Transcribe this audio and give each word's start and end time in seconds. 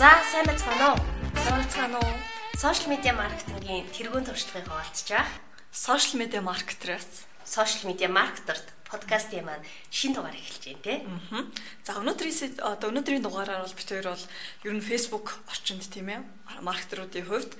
За 0.00 0.08
сайн 0.32 0.46
байцгаана 0.48 0.96
уу? 0.96 1.00
Сайн 1.44 1.60
байцгаана 1.60 1.98
уу? 2.00 2.16
Сошиал 2.56 2.88
медиа 2.88 3.12
маркетингийн 3.12 3.84
тэргуун 3.92 4.24
туршлагыг 4.24 4.64
хуваалцж 4.64 5.12
байгаа. 5.12 5.28
Сошиал 5.76 6.24
медиа 6.24 6.40
маркетерээс 6.40 7.28
Сошиал 7.44 7.92
медиа 7.92 8.08
маркетерт 8.08 8.64
подкастын 8.88 9.44
маань 9.44 9.66
шин 9.92 10.16
дугаар 10.16 10.32
эхэлж 10.32 10.64
байна 10.72 10.80
те. 10.80 10.94
Аа. 11.04 11.44
За 11.84 12.00
өнөөдрийн 12.00 12.64
одоо 12.64 12.88
өнөөдрийн 12.88 13.20
дугаараар 13.20 13.60
бол 13.60 13.76
бид 13.76 13.88
хоёр 13.92 14.08
бол 14.16 14.24
ер 14.64 14.72
нь 14.72 14.80
Facebook 14.80 15.36
орчинд 15.52 15.84
тийм 15.92 16.08
ээ 16.08 16.24
маркетеруудын 16.64 17.28
хувьд 17.28 17.52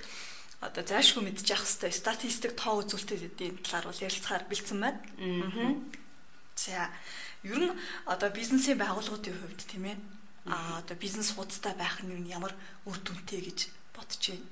одоо 0.64 0.80
зайлшгүй 0.80 1.20
мэдчих 1.20 1.60
хэвээр 1.60 1.92
статистик 1.92 2.56
тоо 2.56 2.80
үзүүлэлтийн 2.80 3.60
талаар 3.68 3.92
бол 3.92 4.00
ярилцахаар 4.00 4.48
бэлдсэн 4.48 4.80
байна. 4.80 4.96
Аа. 5.20 5.76
За 6.56 6.88
ер 7.44 7.60
нь 7.68 7.76
одоо 8.08 8.32
бизнесийн 8.32 8.80
байгууллагуудын 8.80 9.36
хувьд 9.36 9.60
тийм 9.68 9.92
ээ 9.92 10.00
а 10.50 10.78
одоо 10.82 10.96
бизнес 10.98 11.30
хуудастай 11.32 11.74
байх 11.78 12.02
нь 12.02 12.26
ямар 12.26 12.52
үр 12.84 12.98
дүнтэй 12.98 13.40
гэж 13.46 13.70
бодож 13.94 14.22
байна. 14.34 14.48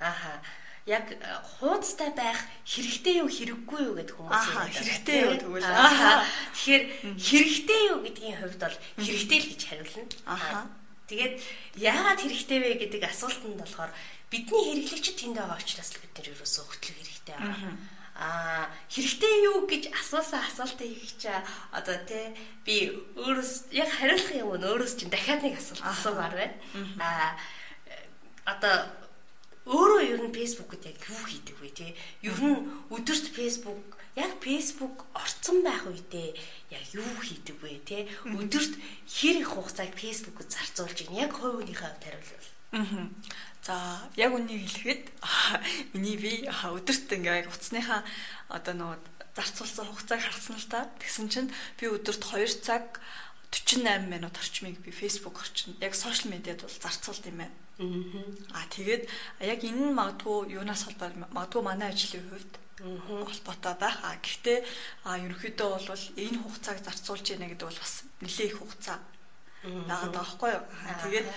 Ааха 0.00 0.42
яг 0.86 1.12
э, 1.12 1.18
хуудастай 1.60 2.10
байх 2.16 2.40
хэрэгтэй 2.66 3.22
юу 3.22 3.28
хэрэггүй 3.30 3.80
юу 3.86 3.94
гэдэг 3.94 4.16
хүмүүс 4.16 4.44
юм 4.48 4.56
байна. 4.58 4.74
Хэрэгтэй 4.74 5.18
юу 5.22 5.34
тэгвэл. 5.38 5.68
Аа. 5.70 6.24
Тэгэхээр 6.56 6.84
хэрэгтэй 7.14 7.80
юу 7.94 7.98
гэдгийн 8.02 8.38
хувьд 8.40 8.58
бол 8.58 8.76
хэрэгтэй 8.98 9.38
л 9.38 9.50
гэж 9.54 9.60
хариулна. 9.70 10.04
Аа. 10.26 10.66
Тэгээд 11.06 11.34
яагаад 11.78 12.20
хэрэгтэй 12.22 12.58
вэ 12.58 12.70
гэдэг 12.86 13.02
асуултанд 13.06 13.58
болохоор 13.60 13.92
бидний 14.30 14.62
хэрэглэгчид 14.66 15.16
тэнд 15.20 15.36
байгаа 15.36 15.58
учраас 15.58 15.90
л 15.94 16.02
бид 16.02 16.14
нэр 16.16 16.32
ерөөсөө 16.38 16.64
хөтлөх 16.64 16.96
хэрэгтэй 16.96 17.34
байгаа. 17.34 17.74
Аа 18.20 18.68
хэрэгтэй 18.92 19.48
юу 19.48 19.64
гэж 19.64 19.96
асуусан 19.96 20.44
асуултыг 20.44 20.92
их 20.92 21.16
ча 21.16 21.40
одоо 21.72 21.96
тий 22.04 22.36
би 22.68 22.92
өөрөөс 23.16 23.72
яг 23.72 23.88
хариулах 23.88 24.28
юм 24.36 24.52
уу 24.52 24.60
өөрөөс 24.60 24.94
чинь 25.00 25.08
дахиад 25.08 25.40
нэг 25.40 25.56
асуулт 25.56 25.80
асуумаар 25.80 26.34
байна. 26.36 26.56
Аа 27.00 27.32
одоо 28.44 28.76
өөрөө 29.64 30.00
ер 30.04 30.20
нь 30.20 30.36
фэйсбүүкэд 30.36 30.82
яг 30.84 31.00
юу 31.08 31.24
хийдэг 31.24 31.56
вэ 31.64 31.68
тий? 31.72 31.90
Ер 32.20 32.36
нь 32.44 32.68
өдөрт 32.92 33.26
фэйсбүүк 33.32 33.88
яг 34.20 34.32
фэйсбүүк 34.44 34.98
орцсон 35.16 35.64
байх 35.64 35.88
үедээ 35.88 36.36
яг 36.76 36.84
юу 36.92 37.16
хийдэг 37.24 37.56
вэ 37.64 37.80
тий? 37.88 38.02
Өдөрт 38.28 38.74
хэр 39.08 39.36
их 39.40 39.48
хугацааг 39.54 39.96
фэйсбүүкэд 39.96 40.48
зарцуулж 40.52 40.98
ийн 41.08 41.24
яг 41.24 41.32
хувийнхээ 41.36 41.88
хувьд 41.88 42.04
хариулвал. 42.04 42.48
Аа. 42.72 43.08
За 43.62 43.76
яг 44.16 44.32
үнийг 44.32 44.64
хэлэхэд 44.64 45.02
миний 45.92 46.16
би 46.16 46.48
өдөрт 46.48 47.12
ингээ 47.12 47.44
яг 47.44 47.48
утасныхаа 47.52 48.00
одоо 48.48 48.74
нөгөө 48.74 48.98
зарцуулсан 49.36 49.86
хугацааг 49.86 50.22
харсан 50.22 50.56
л 50.56 50.68
та. 50.70 50.88
Тэгсэн 51.02 51.26
чинь 51.28 51.50
би 51.76 51.90
өдөрт 51.90 52.24
2 52.24 52.64
цаг 52.64 52.98
48 53.50 54.06
минут 54.06 54.38
орчмыг 54.38 54.78
би 54.80 54.90
Facebook 54.90 55.42
орчинд 55.42 55.82
яг 55.82 55.94
сошиал 55.94 56.30
медиад 56.30 56.62
бол 56.62 56.78
зарцуулд 56.82 57.26
юм 57.26 57.42
байна. 57.42 57.56
Аа 58.54 58.66
тэгээд 58.70 59.04
яг 59.40 59.60
энэ 59.66 59.90
нь 59.90 59.96
магадгүй 59.96 60.54
юунаас 60.54 60.86
холбоор 60.86 61.14
магадгүй 61.34 61.62
манай 61.64 61.90
ажлын 61.90 62.22
хувьд 62.30 62.52
холбоотой 62.80 63.74
байх. 63.76 63.96
А 64.06 64.16
гэхдээ 64.22 64.58
ерөнхийдөө 65.04 65.70
бол 65.90 66.04
энэ 66.16 66.38
хугацааг 66.40 66.78
зарцуулж 66.84 67.26
яана 67.28 67.50
гэдэг 67.50 67.66
бол 67.66 67.82
бас 67.82 67.94
нэлээд 68.22 68.50
их 68.50 68.58
хугацаа. 68.60 68.98
Яагаад 69.64 70.14
таахгүй 70.16 70.50
юу? 70.56 70.64
Тэгээд 71.04 71.28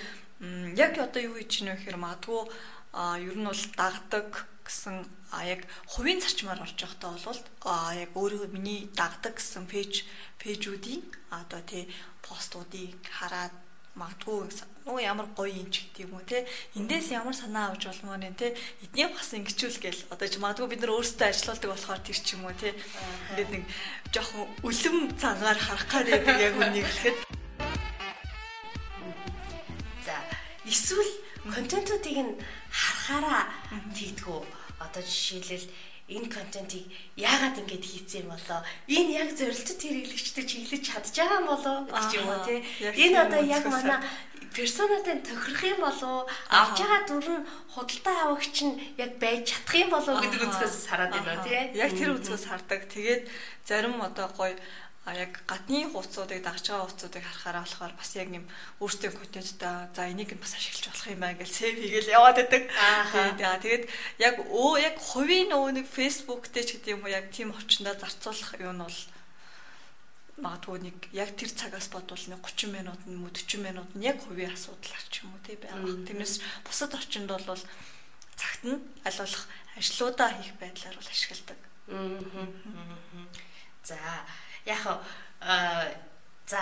яг 0.76 0.94
одоо 1.00 1.22
юу 1.24 1.36
хийж 1.40 1.64
гинэ 1.64 1.76
гэхээр 1.76 2.00
магадгүй 2.04 2.42
ер 3.28 3.38
нь 3.40 3.48
бол 3.48 3.64
дагдаг 3.80 4.30
гэсэн 4.68 4.96
а 5.32 5.44
яг 5.48 5.62
хувийн 5.88 6.22
зарчмаар 6.22 6.64
орж 6.64 6.78
явахдаа 6.78 7.16
бол 7.16 7.42
а 7.66 7.96
яг 7.96 8.12
өөрөө 8.16 8.52
миний 8.56 8.92
дагдаг 8.96 9.40
гэсэн 9.40 9.66
пэйж 9.72 10.06
пэйжүүдийн 10.40 11.02
одоо 11.32 11.62
тий 11.66 11.88
постуудыг 12.22 13.00
хараад 13.08 13.54
магадгүй 13.96 14.50
нөгөө 14.86 15.04
ямар 15.06 15.28
гоё 15.38 15.54
юм 15.54 15.70
ч 15.70 15.86
гэдэг 15.86 16.06
юм 16.06 16.18
уу 16.18 16.26
те 16.26 16.44
эндээс 16.76 17.14
ямар 17.14 17.36
санаа 17.38 17.72
авч 17.72 17.86
болмоор 17.88 18.20
нэ 18.20 18.34
те 18.34 18.58
эдний 18.84 19.08
бас 19.08 19.30
ингэчүүл 19.38 19.78
гээл 19.80 20.02
одоо 20.14 20.28
ч 20.28 20.36
магадгүй 20.42 20.68
бид 20.70 20.82
нар 20.82 20.96
өөрсдөө 20.98 21.28
ажилладаг 21.30 21.70
болохоор 21.72 22.02
тэр 22.02 22.20
ч 22.20 22.28
юм 22.34 22.44
уу 22.44 22.56
те 22.58 22.74
ингээд 23.32 23.52
нэг 23.54 23.64
жоохон 24.10 24.50
үлэм 24.66 24.98
цагаар 25.22 25.60
харах 25.62 25.88
гэдэг 25.88 26.38
яг 26.42 26.56
үнийг 26.58 26.88
хэлэхэд 26.90 27.43
эсвэл 30.66 31.12
контентуудыг 31.54 32.18
нь 32.24 32.34
харахаараа 32.72 33.52
тийдгүү 33.96 34.40
одоо 34.80 35.04
жишээлбэл 35.04 35.68
энэ 36.08 36.28
контентийг 36.28 36.88
яагаад 37.16 37.60
ингэж 37.64 37.84
хийцэн 37.84 38.28
болоо? 38.28 38.60
Энэ 38.88 39.12
яг 39.24 39.30
зорилттой 39.40 39.76
хэрэглэгчтэй 39.80 40.46
чиглэж 40.46 40.84
чадж 40.84 41.16
байгаа 41.16 41.40
юм 41.40 41.48
болоо? 41.48 41.78
гэж 41.88 42.12
юм 42.20 42.28
уу 42.28 42.42
тий? 42.44 42.60
Энэ 42.84 43.18
одоо 43.24 43.42
яг 43.44 43.64
манай 43.72 44.00
персонатай 44.52 45.18
тохирох 45.24 45.64
юм 45.64 45.80
болоо? 45.80 46.28
Авч 46.52 46.78
байгаа 46.84 47.02
дүр 47.08 47.28
нь 47.40 47.48
худалдаа 47.72 48.16
авагч 48.28 48.58
нь 48.68 48.76
яг 49.00 49.12
байж 49.18 49.48
чадах 49.48 49.76
юм 49.80 49.90
болоо? 49.96 50.16
Гэдэг 50.20 50.42
үзгээс 50.44 50.76
хараад 50.92 51.12
байна 51.16 51.44
тий? 51.48 51.60
Яг 51.80 51.92
тэр 51.96 52.10
үзгээс 52.20 52.46
хардаг 52.52 52.82
тэгээд 52.92 53.24
зарим 53.64 53.96
одоо 54.04 54.28
гоё 54.36 54.60
а 55.04 55.12
яг 55.16 55.44
гадны 55.44 55.84
хувцсуудыг 55.92 56.40
дагж 56.40 56.72
байгаа 56.72 56.88
хувцсуудыг 56.88 57.24
харахаараа 57.28 57.68
болохоор 57.68 57.94
бас 58.00 58.12
яг 58.16 58.30
юм 58.32 58.48
өөртөө 58.80 59.12
контенттай 59.12 59.92
за 59.92 60.08
энийг 60.08 60.32
нь 60.32 60.40
бас 60.40 60.56
ашиглаж 60.56 60.86
болох 60.88 61.08
юм 61.12 61.20
байна 61.20 61.40
гэж 61.44 61.52
сэв 61.52 61.76
хийгээл 61.76 62.16
яваад 62.16 62.38
байдаг. 62.40 62.64
Тэгээд 63.12 63.60
тэгээд 63.64 63.84
яг 64.24 64.36
өө 64.48 64.74
яг 64.80 64.96
хувийн 65.04 65.52
нөгөө 65.52 65.72
нэг 65.76 65.88
Facebook 65.92 66.48
дээр 66.56 66.68
ч 66.68 66.72
гэдэг 66.80 66.94
юм 66.96 67.04
уу 67.04 67.12
яг 67.12 67.28
тийм 67.36 67.52
орчиндөө 67.52 68.00
зарцуулах 68.00 68.56
юм 68.64 68.80
нь 68.80 68.86
бол 68.88 69.00
магадгүй 70.40 70.80
нэг 70.88 70.98
яг 71.12 71.36
тэр 71.36 71.52
цагаас 71.52 71.92
бодвол 71.92 72.24
нэг 72.32 72.42
30 72.42 72.72
минут 72.72 73.02
нь 73.04 73.20
мө 73.20 73.30
40 73.30 73.60
минут 73.60 73.90
нь 73.94 74.08
яг 74.08 74.18
хувийн 74.24 74.56
асуудал 74.56 74.96
ач 74.96 75.14
юм 75.22 75.36
уу 75.36 75.44
тий 75.46 75.60
байгаа. 75.60 76.00
Тэрнээс 76.08 76.40
бусад 76.66 76.96
орчинд 76.96 77.28
бол 77.28 77.44
цагт 78.40 78.64
нь 78.66 78.82
аль 79.06 79.20
болох 79.20 79.46
ажлуудаа 79.78 80.30
хийх 80.34 80.56
байдлаар 80.58 80.96
бол 80.98 81.12
ашигладаг. 81.12 81.60
За 83.84 84.00
яг 84.66 84.84
за 86.46 86.60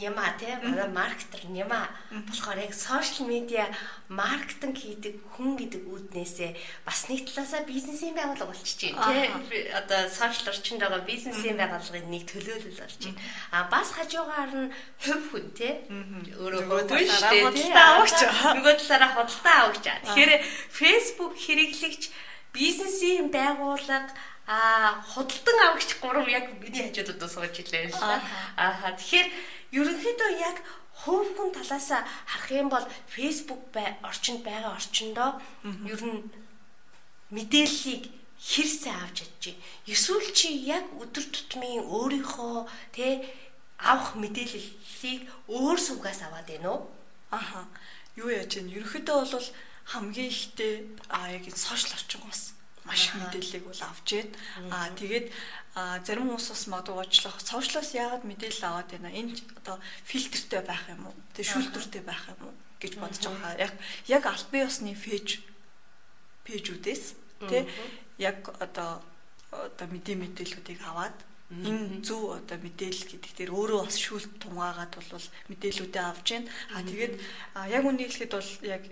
яма 0.00 0.32
те 0.38 0.56
маркетер 0.88 1.44
яма 1.52 1.88
болохоор 2.10 2.56
яг 2.58 2.72
сошиал 2.72 3.28
медиа 3.28 3.68
маркетинг 4.08 4.80
хийдэг 4.80 5.20
хүн 5.36 5.60
гэдэг 5.60 5.84
үүднээсээ 5.84 6.56
бас 6.88 7.04
нэг 7.12 7.28
талаасаа 7.28 7.68
бизнесийн 7.68 8.16
байгууллага 8.16 8.48
болчихж 8.48 8.96
байна 8.96 9.28
те. 9.28 9.76
Одоо 9.76 10.08
сошиал 10.08 10.48
орчинд 10.48 10.80
байгаа 10.80 11.04
бизнесийн 11.04 11.60
байгууллагын 11.60 12.08
нэг 12.08 12.24
төлөөлөл 12.32 12.80
болж 12.80 12.96
байна. 12.96 13.20
А 13.52 13.68
бас 13.68 13.92
хажуугаар 13.92 14.52
нь 14.56 14.72
хувь 15.04 15.26
хүн 15.28 15.46
те. 15.52 15.84
Өөрөө 16.40 16.64
худалдаа 16.64 17.86
авагч 18.00 18.18
нөгөө 18.56 18.74
талаараа 18.80 19.12
худалдаа 19.20 19.56
авагч 19.68 19.84
тэгэхээр 19.84 20.32
Facebook 20.72 21.36
хэрэглэгч 21.36 22.02
бизнесийн 22.56 23.28
байгууллага 23.28 24.10
Аа 24.50 24.98
худалдан 25.06 25.58
авагч 25.62 25.90
3 26.02 26.26
яг 26.38 26.46
миний 26.58 26.82
хажуудад 26.90 27.30
сууж 27.30 27.54
илээ. 27.62 27.94
Аа 28.58 28.90
тэгэхээр 28.98 29.28
ерөнхийдөө 29.78 30.30
яг 30.42 30.56
хувь 31.02 31.30
хүн 31.38 31.54
талаас 31.54 31.88
харах 32.26 32.50
юм 32.50 32.68
бол 32.74 32.86
Facebook 33.14 33.62
бай 33.70 33.94
орчинд 34.02 34.42
байгаа 34.42 34.74
орчиндоо 34.74 35.30
ер 35.92 36.02
нь 36.02 36.26
мэдээллийг 37.30 38.10
хэрсээ 38.42 38.94
авч 38.98 39.16
чадчих. 39.22 39.56
Эсвэл 39.86 40.28
чи 40.34 40.48
яг 40.76 40.84
өдөр 40.98 41.24
тутмын 41.30 41.86
өөрийнхөө 41.86 42.66
тэ 42.90 43.22
авах 43.78 44.18
мэдээллийг 44.18 45.30
өөр 45.46 45.78
сувгаас 45.78 46.26
аваад 46.26 46.50
байна 46.50 46.68
уу? 46.74 46.90
Аха. 47.30 47.70
Юу 48.18 48.34
яаж 48.34 48.58
вэ? 48.58 48.66
Ерөнхийдөө 48.66 49.16
бол 49.30 49.48
хамгийн 49.94 50.30
ихтэй 50.34 50.74
аа 51.06 51.30
яг 51.38 51.46
энэ 51.46 51.62
сошиал 51.64 51.94
орчин 51.94 52.20
бас 52.26 52.58
маш 52.84 53.12
мэдээллийг 53.14 53.64
бол 53.68 53.82
авчээд 53.82 54.30
аа 54.72 54.88
тэгээд 54.96 55.26
зарим 56.04 56.26
хүмүүс 56.32 56.46
бас 56.50 56.64
магадгүй 56.66 56.96
уучлах 56.96 57.36
сошиалоос 57.40 57.90
яагаад 57.94 58.24
мэдээлэл 58.26 58.68
аваад 58.68 58.88
байна? 58.90 59.10
Энэ 59.12 59.38
одоо 59.60 59.76
фильтртэй 60.04 60.62
байх 60.66 60.84
юм 60.90 61.06
уу? 61.06 61.16
Тэг 61.36 61.46
шүүлтүртэй 61.46 62.02
байх 62.02 62.24
юм 62.32 62.50
уу 62.50 62.54
гэж 62.80 62.92
бодож 62.98 63.24
байгаа. 63.28 63.54
Яг 63.60 63.72
яг 64.08 64.22
аль 64.26 64.46
бие 64.50 64.66
усны 64.66 64.96
пэйж 64.96 65.44
пэйжүүдээс 66.48 67.04
тэг 67.46 67.68
яг 68.18 68.48
одоо 68.58 69.04
одоо 69.52 69.86
мэдээ 69.86 70.16
мэдээллүүдийг 70.18 70.80
аваад 70.82 71.16
энэ 71.50 72.06
зөв 72.06 72.38
одоо 72.38 72.58
мэдээлэл 72.62 73.10
гэдэг 73.10 73.32
дээр 73.34 73.50
өөрөө 73.50 73.80
бас 73.84 73.98
шүүлт 73.98 74.38
тунгаагаад 74.38 74.92
бол 74.94 75.26
мэдээллүүдээ 75.50 76.04
авч 76.06 76.26
байна. 76.30 76.48
А 76.74 76.82
тэгээд 76.86 77.14
яг 77.74 77.82
үнийг 77.84 78.10
хэлэхэд 78.14 78.32
бол 78.38 78.50
яг 78.70 78.82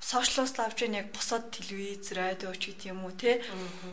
сошиалоос 0.00 0.54
авч 0.62 0.86
яа 0.86 1.02
яг 1.02 1.10
бусад 1.12 1.50
телевиз, 1.50 2.12
радио 2.14 2.54
ч 2.54 2.70
гэдэг 2.70 2.94
юм 2.94 3.04
уу 3.04 3.12
те? 3.12 3.42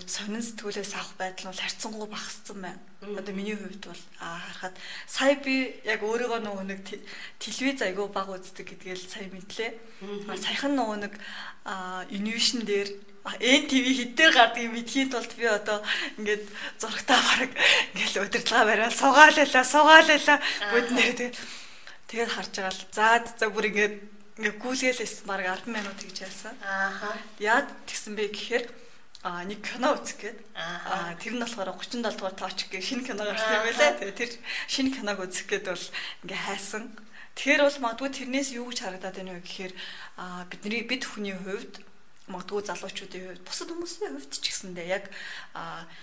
Сонин 0.05 0.45
сэтгүүлээс 0.45 0.93
авах 0.95 1.17
байдал 1.17 1.51
нь 1.51 1.57
харьцангуй 1.57 2.07
багассан 2.07 2.61
байна. 2.61 2.79
Одоо 3.01 3.33
миний 3.33 3.57
хувьд 3.57 3.83
бол 3.89 4.03
харахад 4.21 4.77
сая 5.09 5.35
би 5.35 5.81
яг 5.83 6.05
өөрийгөө 6.05 6.39
нөгөө 6.45 6.65
нэг 6.69 6.79
телевиз 7.41 7.81
айгүй 7.81 8.07
баг 8.13 8.29
үздэг 8.29 8.69
гэдгээл 8.69 9.03
сая 9.09 9.27
мэдлээ. 9.33 9.71
Саяхан 10.37 10.77
нөгөө 10.77 10.97
нэг 11.09 11.13
инновашн 12.13 12.61
дээр 12.63 12.89
эн 13.41 13.65
ТV 13.65 13.85
хэдээр 13.97 14.31
гардгийг 14.37 14.71
мэдхийн 14.71 15.09
тулд 15.09 15.33
би 15.33 15.49
одоо 15.49 15.81
ингээд 16.21 16.45
зурагтаа 16.77 17.17
бараг 17.17 17.51
ингээд 17.97 18.21
удирдлага 18.21 18.69
бариад 18.69 18.93
суугаалалаа 18.93 19.65
суугаалалаа 19.65 20.37
бүднэр 20.69 21.09
тэгээд 21.17 21.35
тэгээд 22.05 22.29
харж 22.29 22.53
байгаа 22.53 22.73
л. 22.77 22.85
За 22.93 23.25
за 23.25 23.49
бүр 23.49 23.73
ингээд 23.73 24.14
ингээ 24.35 24.59
гүйлгээлээс 24.59 25.23
баг 25.23 25.47
10 25.47 25.71
минут 25.71 25.99
гэж 25.99 26.17
яасан. 26.27 26.55
Ааха. 26.59 27.15
Яад 27.39 27.71
тэгсэн 27.87 28.19
бэ 28.19 28.35
гэхээр 28.35 28.65
а 29.25 29.41
нэг 29.47 29.63
кино 29.63 29.95
үзэх 29.95 30.21
гээд 30.21 30.39
аа 30.53 31.15
тэр 31.17 31.33
нь 31.33 31.41
болохоор 31.41 31.71
37 31.71 32.03
дугаар 32.03 32.35
тооч 32.35 32.67
гэх 32.67 32.83
шинэ 32.83 33.07
кино 33.07 33.23
гарсан 33.25 33.57
юм 33.57 33.65
байлаа. 33.65 33.97
Тэгээ 33.97 34.19
тэр 34.19 34.31
шинэ 34.67 34.91
киног 34.91 35.17
үзэх 35.23 35.47
гээд 35.49 35.65
бол 35.71 35.85
ингээ 36.27 36.41
хайсан. 36.45 36.83
Тэгэхээр 37.33 37.63
бол 37.63 37.79
магадгүй 37.79 38.09
тэрнээс 38.11 38.49
юу 38.53 38.69
гэж 38.69 38.79
харагдаад 38.83 39.15
байна 39.17 39.33
вэ 39.39 39.43
гэхээр 39.47 39.73
а 40.19 40.45
бидний 40.51 40.83
бид 40.83 41.03
хүний 41.07 41.33
хувьд 41.33 41.81
магадгүй 42.25 42.61
залуучуудын 42.65 43.25
хувьд 43.37 43.45
бусад 43.45 43.69
хүмүүсийн 43.69 44.17
хувьд 44.17 44.33
ч 44.33 44.45
гэсэндээ 44.49 44.87
яг 44.89 45.05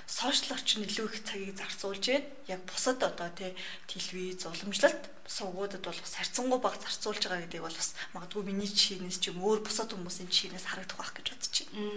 сошиал 0.07 0.55
орчин 0.55 0.87
илүү 0.87 1.07
их 1.11 1.27
цагийг 1.27 1.59
зарцуулж 1.59 2.05
гээд 2.07 2.27
яг 2.47 2.61
бусад 2.71 3.03
одоо 3.03 3.27
тий 3.35 3.59
телевиз 3.91 4.47
уламжлалт 4.47 5.03
сувгуудад 5.27 5.83
бол 5.83 5.99
бас 5.99 6.15
харьцангуй 6.15 6.61
бага 6.63 6.79
зарцуулж 6.79 7.27
байгаа 7.27 7.43
гэдгийг 7.43 7.67
бол 7.67 7.75
бас 7.75 7.91
магадгүй 8.15 8.43
миний 8.47 8.71
жишээнээс 8.71 9.19
ч 9.19 9.35
юм 9.35 9.43
өөр 9.43 9.67
бусад 9.67 9.91
хүмүүсийн 9.91 10.31
жишээнээс 10.31 10.67
харагдах 10.71 10.99
байх 11.03 11.13
гэж 11.19 11.27
бодож 11.35 11.57
байна. 11.67 11.91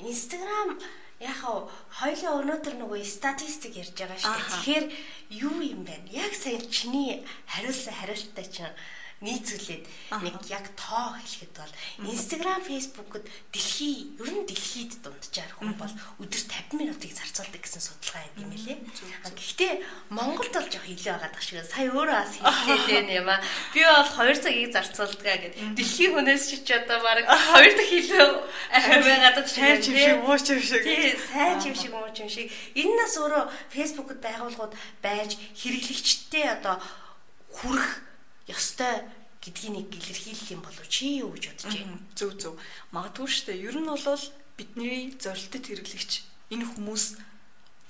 Instagram 0.00 0.70
яг 1.20 1.40
хоёлоо 2.00 2.40
өнөөдөр 2.40 2.74
нөгөө 2.80 3.04
статистик 3.04 3.76
ярьж 3.76 3.92
байгаа 3.92 4.16
шүү 4.16 4.32
дээ. 4.32 4.48
Тэгэхээр 4.48 4.86
юу 5.44 5.56
юм 5.60 5.82
бэ? 5.84 6.14
Яг 6.14 6.32
сайн 6.32 6.64
чиний 6.72 7.26
хариулсан 7.44 7.92
хариултаа 7.92 8.46
чинь 8.48 8.72
нийцүүлээд 9.20 9.84
нэг 10.24 10.36
яг 10.48 10.64
тоо 10.80 11.12
хэлэхэд 11.12 11.52
бол 11.52 11.72
Instagram, 12.08 12.64
Facebook-д 12.64 13.28
дэлхий 13.52 14.16
ер 14.16 14.30
нь 14.32 14.48
дэлхийд 14.48 14.96
дунджаар 15.04 15.52
хүн 15.60 15.76
бол 15.76 15.92
өдөр 16.24 16.40
50 16.40 16.80
минутыг 16.80 17.12
зарцуулдаг 17.12 17.60
гэсэн 17.60 17.84
судалгаа 17.84 18.24
юм 18.40 18.48
юм 18.48 18.52
лээ. 18.56 18.80
Гэхдээ 19.28 19.72
Монголд 20.08 20.56
бол 20.56 20.68
жоох 20.72 20.88
илүү 20.88 21.12
байгаа 21.20 21.30
дах 21.36 21.44
шиг 21.44 21.60
сая 21.68 21.92
өөрөө 21.92 22.16
бас 22.16 22.32
хэлээд 22.64 23.08
юм 23.12 23.28
аа. 23.28 23.44
Би 23.76 23.84
бол 23.84 24.08
2 24.08 24.40
цагийг 24.40 24.72
зарцуулдаг 24.72 25.20
гэдэг. 25.20 25.76
Дэлхийн 25.76 26.12
хүнээс 26.16 26.44
ч 26.48 26.64
ч 26.64 26.68
одоо 26.80 26.98
баг 27.04 27.20
2 27.28 27.76
дахь 27.76 27.92
илүү 27.92 28.28
байгаа 29.04 29.32
дах 29.36 29.48
шиг. 29.52 29.60
Сайн 29.60 29.84
юм 29.84 30.00
шиг, 30.00 30.16
муу 30.24 30.40
юм 30.40 30.60
шиг. 30.64 30.80
Тий, 30.80 31.12
сайн 31.28 31.60
юм 31.60 31.76
шиг, 31.76 31.92
муу 31.92 32.08
юм 32.08 32.28
шиг. 32.32 32.48
Энэ 32.72 32.96
нас 32.96 33.20
өөрөө 33.20 33.44
Facebook-д 33.68 34.24
байгууллагууд 34.24 34.72
байж 35.04 35.36
хэрэглэгчтэй 35.60 36.56
одоо 36.56 36.80
хүрэх 37.52 38.09
ёстой 38.48 39.04
гэдгийг 39.40 39.72
нэг 39.72 39.86
илэрхийлэх 39.92 40.48
юм 40.52 40.62
болов 40.64 40.86
чи 40.88 41.20
юу 41.24 41.32
гэж 41.32 41.44
бодож 41.52 41.74
байна? 41.74 41.98
Зөв 42.14 42.30
зөв. 42.36 42.54
Магадгүй 42.92 43.28
шүү 43.28 43.46
дээ. 43.48 43.64
Ер 43.68 43.76
нь 43.80 43.88
бол 43.88 44.24
бидний 44.56 45.16
зорилттой 45.16 45.60
хэрэглэгч 45.64 46.12
энэ 46.52 46.68
хүмүүс 46.68 47.04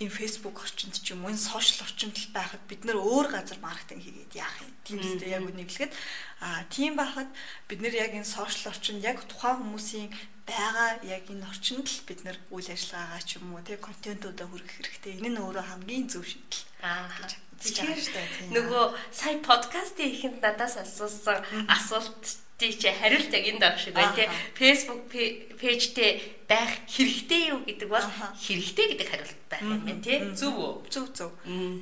энэ 0.01 0.17
Facebook 0.17 0.57
орчинд 0.65 0.97
ч 0.97 1.13
юм 1.13 1.27
уу 1.27 1.35
энэ 1.35 1.43
сошиал 1.43 1.85
орчинд 1.85 2.17
л 2.17 2.33
байхад 2.33 2.63
бид 2.71 2.87
нөр 2.89 3.03
өөр 3.03 3.27
газар 3.37 3.59
маркетинг 3.61 4.01
хийгээд 4.01 4.33
яах 4.39 4.57
юм. 4.65 4.73
Тийм 4.87 4.99
үстэй 5.05 5.31
яг 5.37 5.45
үнэглэхэд 5.45 5.93
аа 6.41 6.65
тийм 6.73 6.97
байхад 6.97 7.29
бид 7.69 7.81
нэр 7.85 7.95
яг 7.99 8.13
энэ 8.17 8.25
сошиал 8.25 8.73
орчинд 8.73 9.05
яг 9.05 9.21
тухайн 9.29 9.61
хүмүүсийн 9.61 10.09
байгаа 10.49 11.05
яг 11.05 11.25
энэ 11.29 11.45
орчинд 11.45 11.85
л 11.85 12.01
бид 12.09 12.21
нэр 12.25 12.39
үйл 12.49 12.69
ажиллагаагаа 12.73 13.23
ч 13.29 13.31
юм 13.37 13.53
уу 13.53 13.61
тэг 13.61 13.85
контентуудаа 13.85 14.47
хүргэх 14.49 14.75
хэрэгтэй. 14.81 15.13
Энэ 15.21 15.37
нь 15.37 15.43
өөрөө 15.45 15.65
хамгийн 15.69 16.09
зөв 16.09 16.25
шийдэл. 16.25 16.65
Аа 16.81 17.13
Тэгэхээр 17.61 18.57
нөгөө 18.57 18.85
сая 19.13 19.37
подкастын 19.45 20.09
ихэнд 20.09 20.41
надаас 20.41 20.81
асуусан 20.81 21.45
асуулт 21.69 22.41
тий 22.61 22.73
чи 22.77 22.89
хариулт 22.89 23.33
яг 23.33 23.45
энэ 23.49 23.61
даг 23.61 23.77
шиг 23.81 23.97
бай 23.97 24.09
тээ 24.17 24.29
Facebook 24.57 25.13
пэйжтэй 25.61 26.45
байх 26.45 26.73
хэрэгтэй 26.89 27.57
юу 27.57 27.65
гэдэг 27.65 27.89
бол 27.89 28.05
хэрэгтэй 28.37 28.87
гэдэг 28.97 29.09
хариулт 29.09 29.41
байх 29.49 29.65
юм 29.65 29.81
байна 29.85 30.05
тий. 30.05 30.19
Зөв 30.37 30.55
үү? 30.57 30.73
Зөв 30.93 31.07
зөв. 31.17 31.33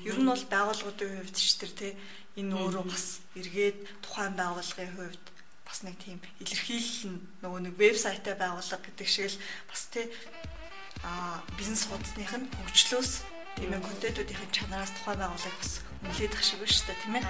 Ер 0.06 0.18
нь 0.18 0.30
бол 0.30 0.44
байгууллагуудын 0.50 1.18
хувьд 1.18 1.34
ч 1.34 1.58
тэр 1.58 1.72
тий. 1.74 1.92
Энэ 2.38 2.54
өөрөө 2.54 2.84
бас 2.86 3.22
эргээд 3.34 3.78
тухайн 4.06 4.38
байгууллагын 4.38 4.94
хувьд 4.94 5.24
бас 5.66 5.78
нэг 5.82 5.98
тийм 5.98 6.22
илэрхийлэл 6.38 7.22
нөгөө 7.42 7.60
нэг 7.66 7.74
вебсайтаа 7.74 8.38
байгуулга 8.38 8.78
гэдэг 8.78 9.08
шиг 9.10 9.34
л 9.34 9.42
бас 9.66 9.82
тий. 9.90 10.06
А 11.02 11.42
бизнес 11.58 11.86
хуудасных 11.90 12.30
нь 12.34 12.50
хөгжлөөс 12.66 13.37
тийм 13.58 13.74
ээ 13.74 13.82
контентуудын 13.82 14.54
чанараас 14.54 14.94
тухайн 14.94 15.18
байгууллага 15.18 15.58
бас 15.58 15.82
нөлөөд 16.06 16.34
ах 16.38 16.44
шиг 16.46 16.62
байна 16.62 16.74
шүү 16.78 16.86
дээ 16.86 17.02
тийм 17.02 17.14
ээ. 17.18 17.24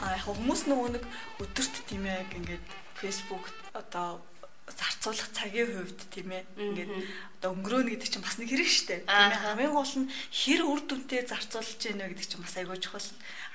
Аа 0.00 0.16
яг 0.16 0.24
хүмүүс 0.24 0.62
нөгөө 0.64 0.88
нэг 0.96 1.04
өдөрт 1.44 1.74
тийм 1.84 2.08
ээ 2.08 2.24
ингээд 2.40 2.64
фэйсбүүк 2.96 3.46
одоо 3.76 4.24
зарцуулах 4.64 5.28
цагийн 5.36 5.68
хувьд 5.76 6.00
тийм 6.08 6.32
ээ 6.32 6.44
ингээд 6.56 6.92
одоо 7.36 7.52
өнгөрөөнө 7.52 7.90
гэдэг 8.00 8.08
чинь 8.08 8.24
бас 8.24 8.40
нэг 8.40 8.48
хэрэг 8.48 8.70
дээ. 8.88 9.00
Тийм 9.04 9.32
ээ 9.36 9.44
хамгийн 9.44 9.76
гол 9.76 9.94
нь 10.00 10.08
хэр 10.32 10.60
үр 10.64 10.80
дүнтэй 10.88 11.28
зарцуулж 11.28 11.76
гэнэ 11.84 12.16
гэдэг 12.16 12.26
чинь 12.32 12.40
бас 12.40 12.56
айгүй 12.56 12.80
чухал. 12.80 13.08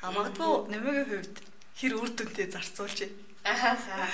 А 0.06 0.14
магадгүй 0.14 0.70
нэмэгийн 0.70 1.10
хувьд 1.10 1.36
хэр 1.82 1.94
үр 1.98 2.10
дүнтэй 2.14 2.46
зарцуулж 2.54 2.98
байна 3.10 3.35
Ахаа. 3.46 4.10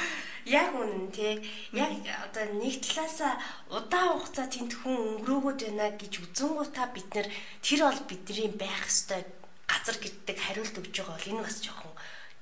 Яг 0.46 0.74
үнэн 0.76 1.08
тий. 1.16 1.40
Яг 1.72 1.92
одоо 2.26 2.46
нэг 2.60 2.82
талаасаа 2.84 3.40
удаан 3.70 4.20
хугацаа 4.20 4.48
тэнд 4.50 4.74
хүн 4.74 5.24
өнгөрөөгөөд 5.24 5.60
байна 5.72 5.88
гэж 5.96 6.14
үзэнгуудаа 6.20 6.88
бид 6.92 7.10
нэр 7.16 7.28
тэр 7.62 7.80
бол 7.86 8.02
бидний 8.10 8.50
байх 8.52 8.84
ёстой 8.90 9.22
газар 9.70 9.98
гэдэг 10.02 10.38
хариулт 10.42 10.76
өгж 10.76 10.96
байгаа 10.98 11.16
бол 11.16 11.32
энэ 11.32 11.46
бас 11.46 11.58
жоохон 11.64 11.94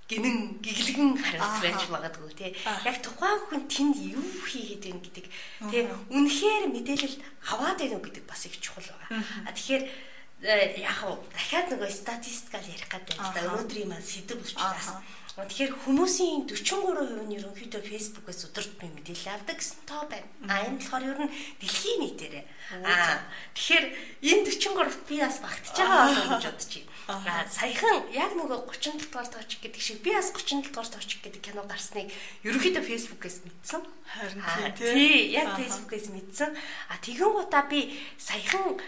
гинэн 0.09 0.57
гиглэгэн 0.65 1.11
хариулт 1.21 1.59
байж 1.61 1.81
магадгүй 1.93 2.33
тий. 2.33 2.51
Яг 2.87 2.97
тухайн 3.05 3.39
хүн 3.45 3.63
тэнд 3.69 3.95
юу 3.99 4.25
хийгээд 4.49 4.83
байна 4.89 5.03
гэдэг 5.05 5.25
тий. 5.69 5.83
Үнэхээр 6.09 6.65
мэдээлэл 6.73 7.17
аваад 7.53 7.77
байна 7.77 7.95
уу 7.99 8.05
гэдэг 8.07 8.25
бас 8.25 8.41
их 8.49 8.57
чухал 8.57 8.89
байгаа. 8.89 9.21
А 9.45 9.53
тэгэхээр 9.53 9.83
э, 10.41 10.81
яг 10.81 10.97
дахиад 11.35 11.67
нөгөө 11.69 11.91
статистикал 11.93 12.65
ярих 12.65 12.89
гэдэг 12.89 13.15
л 13.21 13.33
да 13.35 13.45
өнөөдрийн 13.53 13.91
маань 13.91 14.07
сэдв 14.07 14.39
учраас 15.45 15.59
Тэгэхээр 15.59 15.75
хүмүүсийн 15.75 16.47
43% 16.47 17.27
нь 17.27 17.35
ерөнхийдөө 17.35 17.83
Facebook-ээс 17.83 18.47
өдөртмийн 18.47 18.95
мэдээлэл 18.95 19.35
авдаг 19.35 19.59
гэсэн 19.59 19.83
тоо 19.83 20.07
байна. 20.07 20.31
А 20.47 20.63
энэ 20.63 20.79
болохоор 20.79 21.03
ер 21.03 21.19
нь 21.19 21.33
дэлхийн 21.59 21.99
нийтээрээ. 21.99 22.45
А 22.87 23.27
тэгэхээр 23.51 23.85
энэ 24.23 24.43
43-т 24.55 25.03
би 25.03 25.19
бас 25.19 25.37
багтж 25.43 25.75
байгаа 25.75 25.99
болов 26.07 26.27
гэж 26.31 26.45
бодож 26.47 26.71
байна. 26.79 27.27
А 27.27 27.43
саяхан 27.51 28.07
яг 28.15 28.31
нөгөө 28.39 28.59
37 28.71 29.03
дугаар 29.03 29.27
тоочик 29.27 29.59
гэдэг 29.67 29.83
шиг 29.83 29.99
би 29.99 30.15
бас 30.15 30.31
37 30.31 30.71
дугаар 30.71 30.87
тоочик 30.87 31.19
гэдэг 31.27 31.43
кино 31.43 31.67
гарсныг 31.67 32.07
ерөнхийдөө 32.47 32.83
Facebook-ээс 32.87 33.37
мэдсэн. 33.43 33.83
Харин 34.15 34.73
тий, 34.79 35.35
яг 35.35 35.59
Facebook-ээс 35.59 36.07
мэдсэн. 36.07 36.55
А 36.87 36.95
тэгэн 37.03 37.35
гутаа 37.35 37.67
би 37.67 37.99
саяхан 38.15 38.79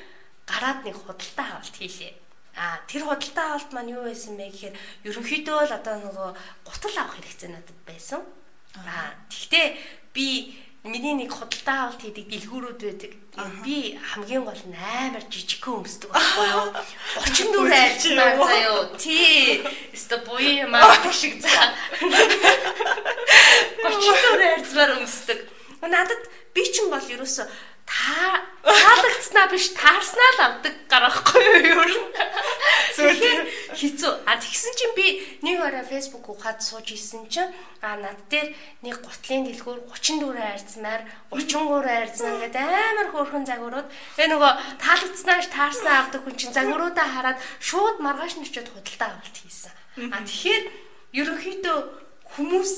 гараад 0.48 0.88
нэг 0.88 0.96
худалдаа 0.96 1.60
авалт 1.60 1.76
хийлээ. 1.76 2.31
А 2.56 2.80
тэр 2.88 3.04
худалдаа 3.08 3.56
авалт 3.56 3.72
маань 3.72 3.92
юу 3.96 4.04
байсан 4.04 4.36
бэ 4.36 4.52
гэхээр 4.52 4.76
ерөнхийдөө 5.08 5.72
л 5.72 5.78
одоо 5.80 5.96
нөгөө 6.04 6.30
гутал 6.68 6.98
авах 7.00 7.16
хэрэгцээ 7.16 7.50
надад 7.52 7.80
байсан. 7.88 8.22
А 8.76 9.16
тэгтээ 9.32 9.80
би 10.12 10.60
миний 10.84 11.14
нэг 11.14 11.30
худалдаа 11.32 11.88
авалт 11.88 12.02
хийдэг 12.02 12.28
дэлгүүрүүд 12.28 12.82
байдаг. 12.82 13.14
Би 13.64 13.98
хамгийн 14.02 14.44
гол 14.44 14.64
нь 14.68 14.76
амар 14.76 15.24
жижигхэн 15.30 15.80
өмсдөг 15.80 16.10
байхгүй 16.12 16.48
юу? 16.52 16.68
34 17.22 17.72
айлцмаар 17.72 18.38
заяо. 18.42 18.98
Тий. 18.98 19.62
Өстө 19.94 20.18
буй 20.28 20.66
маа 20.66 20.98
шиг 21.14 21.40
заа. 21.40 21.72
34 22.02 24.60
айлцмаар 24.60 24.92
өмсдөг. 25.00 25.40
Надад 25.86 26.22
би 26.54 26.66
ч 26.66 26.82
юм 26.82 26.90
бол 26.92 27.00
ерөөсө 27.00 27.48
та 27.92 28.40
таалагдсанаа 28.64 29.48
биш 29.52 29.76
таарснаа 29.76 30.32
л 30.38 30.42
авдаг 30.48 30.76
гарахгүй 30.88 31.44
юу 31.44 31.84
ер 31.84 31.92
нь. 31.92 32.08
Зүгээр 32.96 33.42
хэцүү. 33.76 34.12
А 34.24 34.40
тэгсэн 34.40 34.74
чинь 34.80 34.96
би 34.96 35.08
нэг 35.44 35.60
орой 35.60 35.84
Facebook 35.84 36.24
ухаад 36.32 36.64
сууж 36.64 36.96
исэн 36.96 37.28
чинь 37.28 37.52
а 37.84 38.00
над 38.00 38.16
дээр 38.32 38.56
нэг 38.86 38.96
гутлын 39.04 39.44
дэлгүүр 39.44 39.92
34 39.92 40.40
айрцмаар 40.40 41.02
33 41.36 41.84
айрцмаар 42.00 42.38
гэдэг 42.48 42.64
амар 42.64 43.08
хөөрхөн 43.12 43.46
загварууд 43.50 43.88
тэгээ 44.16 44.32
нөгөө 44.32 44.54
таалагдсанаа 44.80 45.40
таарснаа 45.52 45.96
авдаг 46.00 46.22
хүн 46.24 46.36
чинь 46.40 46.56
загваруудаа 46.56 47.08
хараад 47.12 47.40
шууд 47.60 48.00
маргааш 48.00 48.40
нь 48.40 48.46
очиод 48.48 48.72
худалдаа 48.72 49.20
авалт 49.20 49.36
хийсэн. 49.36 49.74
А 50.16 50.24
тэгэхээр 50.24 50.64
ерөнхийдөө 51.20 51.78
хүмүүс 52.40 52.74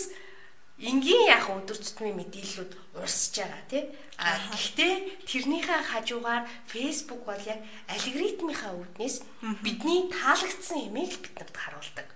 энгийн 0.82 1.24
яг 1.29 1.46
өдөр 1.53 1.77
тутмын 1.77 2.17
мэдээллүүд 2.17 2.72
урсж 2.98 3.34
байгаа 3.38 3.63
тий. 3.70 3.84
А 4.17 4.38
гэхдээ 4.53 5.25
тэрнийхээ 5.25 5.82
хажуугаар 5.89 6.46
Facebook 6.70 7.25
бол 7.25 7.43
яг 7.50 7.60
алгоритмынхаа 7.89 8.74
үүднээс 8.77 9.25
бидний 9.65 10.10
таалагдсан 10.13 10.79
имийг 10.89 11.17
бидэнд 11.17 11.53
харуулдаг. 11.53 12.08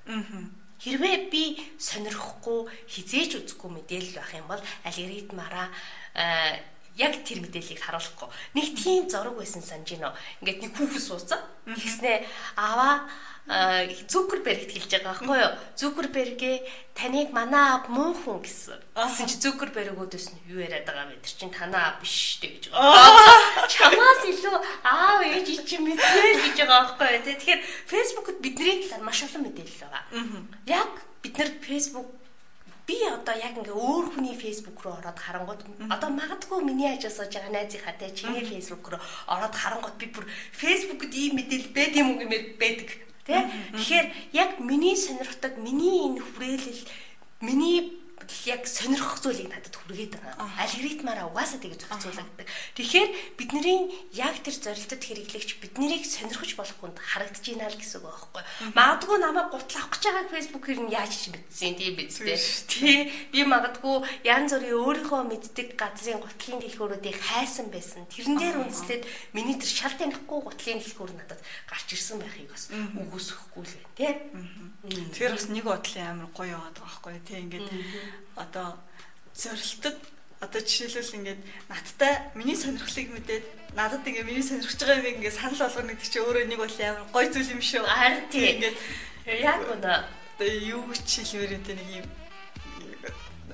Хэрвээ 0.77 1.33
би 1.33 1.57
сонирхгүй 1.81 2.69
хизээж 2.85 3.41
үзэхгүй 3.41 3.69
мэдээлэл 3.81 4.17
байх 4.21 4.33
юм 4.37 4.45
бол 4.45 4.61
алгоритмаараа 4.85 5.67
яг 6.97 7.13
тэр 7.25 7.41
мэдээллийг 7.41 7.81
харуулахгүй. 7.81 8.29
Нэг 8.53 8.77
тийм 8.77 9.09
зураг 9.09 9.37
байсан 9.37 9.61
санаж 9.61 9.89
байна. 9.97 10.13
Ингээд 10.41 10.61
нэг 10.65 10.71
хүүхэн 10.77 11.01
сууцсан. 11.01 11.41
Тэгснэ 11.65 12.25
аваа 12.57 13.09
Э, 13.47 13.87
Зүкерберг 14.11 14.67
хэлж 14.67 14.91
байгаа 14.91 15.15
байхгүй 15.15 15.39
юу? 15.39 15.53
Зүкербергээ 15.79 16.57
таныг 16.91 17.31
манаа 17.31 17.79
ав 17.79 17.87
муу 17.87 18.11
хүн 18.11 18.43
гэсэн. 18.43 18.75
Гэсэн 18.91 19.23
чи 19.31 19.39
Зүкерберг 19.39 19.95
өдөөс 19.95 20.35
нь 20.35 20.51
юу 20.51 20.59
яриад 20.59 20.83
байгаа 20.83 21.07
вэ? 21.07 21.23
Тэр 21.23 21.31
чин 21.39 21.51
танаа 21.55 21.95
ав 21.95 22.03
биш 22.03 22.11
шүү 22.11 22.39
дээ 22.43 22.51
гэж 22.59 22.63
байгаа. 22.75 23.71
Чамаас 23.71 24.21
илүү 24.27 24.57
аав 24.83 25.19
ээж 25.31 25.47
чи 25.63 25.79
мэдвэл 25.79 26.43
гэж 26.43 26.57
байгаа 26.59 26.91
байхгүй 26.91 27.07
юу? 27.07 27.23
Тэгэхээр 27.23 27.61
Facebook-д 27.87 28.43
бидний 28.43 28.83
талаар 28.83 29.07
маш 29.07 29.23
олон 29.23 29.43
мэдээлэл 29.47 29.79
байгаа. 29.79 30.03
Яг 30.67 30.91
бид 31.23 31.35
нар 31.39 31.51
Facebook 31.63 32.07
би 32.83 32.99
одоо 33.03 33.35
яг 33.35 33.55
ингээ 33.55 33.75
өөр 33.75 34.15
хүний 34.15 34.35
Facebook 34.35 34.79
руу 34.83 34.95
ороод 34.99 35.19
харангууд 35.19 35.59
одоо 35.91 36.09
магадгүй 36.11 36.63
миний 36.63 36.87
ажил 36.87 37.11
сууж 37.11 37.35
байгаа 37.35 37.51
найзынхаатай 37.51 38.15
чиний 38.15 38.47
Facebook 38.47 38.95
руу 38.95 39.01
ороод 39.27 39.55
харангууд 39.55 39.99
би 39.99 40.07
бүр 40.07 40.23
фейсбુકд 40.55 41.11
ийм 41.11 41.35
мэдээлэл 41.35 41.75
байд 41.75 41.99
юм 41.99 42.15
уу 42.15 42.19
гэмээр 42.23 42.43
байдаг 42.55 43.06
Тэ? 43.27 43.43
Тэгэхээр 43.75 44.07
яг 44.31 44.51
миний 44.63 44.95
сонирхдаг, 44.95 45.59
миний 45.59 46.07
энэ 46.07 46.23
хүрээлэл, 46.23 46.81
миний 47.43 48.06
яг 48.45 48.67
сонирхох 48.67 49.19
зүйлийг 49.19 49.49
надад 49.51 49.75
хүргээд 49.75 50.13
байгаа. 50.19 50.47
Алгоритмаараа 50.61 51.27
угаасаа 51.31 51.59
тэгж 51.59 51.83
зохицуулагддаг. 51.87 52.47
Тэгэхээр 52.75 53.09
бидний 53.39 53.79
яг 54.13 54.35
тэр 54.43 54.55
зорилтод 54.55 55.01
хэрэглэгч 55.03 55.59
биднийг 55.63 56.03
сонирхож 56.07 56.51
болох 56.55 56.77
хүнд 56.79 56.97
харагдаж 56.99 57.43
байна 57.43 57.71
л 57.71 57.79
гэсэн 57.79 58.01
үг 58.01 58.07
байхгүй. 58.07 58.43
Магадгүй 58.77 59.17
намайг 59.19 59.47
гутал 59.51 59.77
авах 59.81 59.91
гэж 59.95 60.03
байгааг 60.07 60.29
фэйсбүүкээр 60.31 60.79
нь 60.85 60.93
яаж 60.93 61.13
ч 61.13 61.23
мэдсэн 61.33 61.73
тийм 61.75 61.93
биз 61.97 62.17
дээ. 62.21 62.39
Тий. 62.67 62.99
Би 63.31 63.41
магадгүй 63.43 63.95
янз 64.23 64.51
бүрийн 64.55 64.77
өөрийнхөө 64.77 65.21
мэддэг 65.27 65.67
газрын 65.75 66.21
гутлын 66.23 66.61
дэлгүүрүүдийг 66.63 67.17
хайсан 67.17 67.67
байсан. 67.73 68.05
Тэрэн 68.11 68.37
дээр 68.37 68.57
үндэслээд 68.63 69.03
миний 69.33 69.57
тэр 69.57 69.71
шал 69.71 69.95
танихгүй 69.97 70.39
гутлын 70.45 70.79
дэлгүүр 70.79 71.11
надад 71.15 71.41
гарч 71.67 71.87
ирсэн 71.93 72.21
байхыг 72.21 72.49
бас 72.51 72.69
үгүйсэхгүй 72.73 73.63
л 73.65 73.75
байна 73.75 73.97
тий. 73.97 74.13
Тэр 75.13 75.33
бас 75.33 75.49
нэг 75.49 75.65
бодлын 75.65 76.07
амар 76.07 76.29
гоё 76.31 76.53
яваад 76.53 76.77
байгаа 76.77 77.01
байхгүй 77.01 77.19
тий. 77.25 77.39
Ингээд 77.41 77.67
одоо 78.35 78.77
зорилтод 79.33 79.97
одоо 80.39 80.61
жишээлбэл 80.61 81.17
ингээд 81.17 81.41
надтай 81.69 82.13
миний 82.35 82.55
сонирхлыг 82.55 83.09
мэдээд 83.09 83.45
надад 83.73 84.05
ингээд 84.05 84.29
миний 84.29 84.45
сонирхож 84.45 84.77
байгаа 84.77 85.01
юм 85.01 85.09
ингээд 85.17 85.37
санал 85.37 85.61
болгоно 85.65 85.93
гэдэг 85.93 86.09
чинь 86.09 86.25
өөрөө 86.25 86.45
нэг 86.45 86.59
бол 86.61 86.77
амар 86.77 87.05
гоё 87.13 87.27
зүйл 87.33 87.53
юм 87.57 87.61
шүү. 87.61 87.83
Харин 87.85 88.25
тийм 88.29 88.45
ингээд 88.53 88.77
яг 89.41 89.61
үнэ 89.65 89.93
одоо 90.37 90.49
юу 90.77 90.85
ч 90.93 91.25
хэлмээр 91.25 91.57
энэ 91.57 91.73
нэг 91.73 91.89
юм 92.01 92.07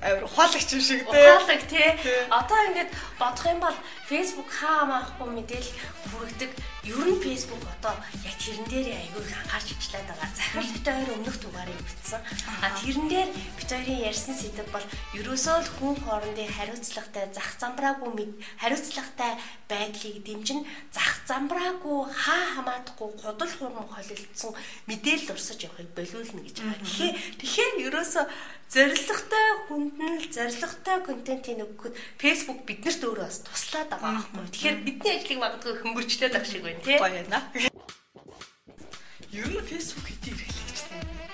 амар 0.04 0.24
ухаалагч 0.28 0.68
юм 0.76 0.82
шиг 0.84 1.00
тий. 1.08 1.24
Ухаалаг 1.24 1.62
тий. 1.68 1.88
Одоо 2.28 2.58
ингээд 2.68 2.90
бодох 3.16 3.46
юм 3.48 3.60
бол 3.64 3.78
Facebook 4.08 4.50
хаа 4.52 4.84
маахгүй 4.84 5.28
мэдээлэл 5.32 5.72
хүргэдэг. 6.12 6.50
Ер 6.84 7.00
нь 7.08 7.20
Facebook 7.24 7.64
одоо 7.64 7.96
яг 8.28 8.36
тэрэн 8.36 8.68
дээр 8.68 8.92
аягүй 8.92 9.24
анхаарч 9.24 9.68
ичлээд 9.72 10.04
байгаа. 10.04 10.28
Захирал 10.36 10.68
бит 10.68 10.84
хоёр 10.84 11.10
өмнөх 11.16 11.36
дугаарыг 11.40 11.80
бичсэн. 11.80 12.20
А 12.60 12.68
тэрэн 12.76 13.08
дээр 13.08 13.30
бит 13.32 13.70
хоёрын 13.72 14.04
ярьсан 14.04 14.36
сэдв 14.36 14.68
бол 14.68 14.86
ерөөсөө 15.16 15.56
л 15.64 15.70
хүн 15.80 15.96
хоорондын 16.04 16.52
хариуцлагатай 16.52 17.24
зах 17.32 17.56
замбраагүй 17.56 18.36
хариуцлагатай 18.60 19.32
байдлыг 19.64 20.16
дэмжин 20.28 20.60
зах 20.92 21.24
замбраагүй 21.24 21.98
хаа 22.12 22.44
хамаатахгүй 22.60 23.10
гудал 23.16 23.52
хурм 23.56 23.88
холилдсон 23.88 24.52
мэдээлэл 24.84 25.32
урсаж 25.32 25.58
явахыг 25.64 25.88
болиулна 25.96 26.40
гэж 26.44 26.56
байгаа. 26.60 26.84
Тэгэхээр 26.84 27.14
тэгэхээр 27.40 27.74
ерөөсөө 27.88 28.24
зоригтой 28.74 29.48
хүнд 29.68 29.94
нь 30.02 30.18
л 30.18 30.28
зоригтой 30.34 30.98
контентийг 31.06 31.62
өгөхөд 31.62 31.94
Facebook 32.18 32.66
биднэрт 32.66 33.02
өөрөө 33.06 33.26
бас 33.28 33.38
туслаад 33.46 33.88
байгаа 33.92 34.12
байхгүй. 34.18 34.50
Тэгэхээр 34.50 34.78
бидний 34.82 35.14
ажлыг 35.14 35.38
магадгүй 35.38 35.74
хөнгөрчлээд 35.78 36.32
байгаа 36.34 36.50
шиг 36.50 36.62
байна 36.64 36.73
тий. 36.82 36.98
Гоё 36.98 37.14
яана. 37.14 37.40
Ер 39.30 39.46
нь 39.50 39.60
Facebook 39.62 40.06
хэдий 40.08 40.34
хэрэглэгчтэй 40.34 40.98
юм 40.98 41.10
бэ? 41.14 41.26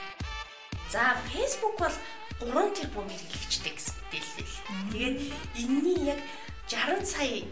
За 0.92 1.16
Facebook 1.30 1.76
бол 1.78 1.96
3 2.40 2.76
тэрбум 2.76 3.08
хэрэглэгчтэй 3.08 3.72
гэсэн 3.72 3.94
мэдээлэл. 3.96 4.56
Тэгээд 4.92 5.16
энэний 5.62 6.00
яг 6.12 6.20
60 6.68 7.04
сая 7.06 7.44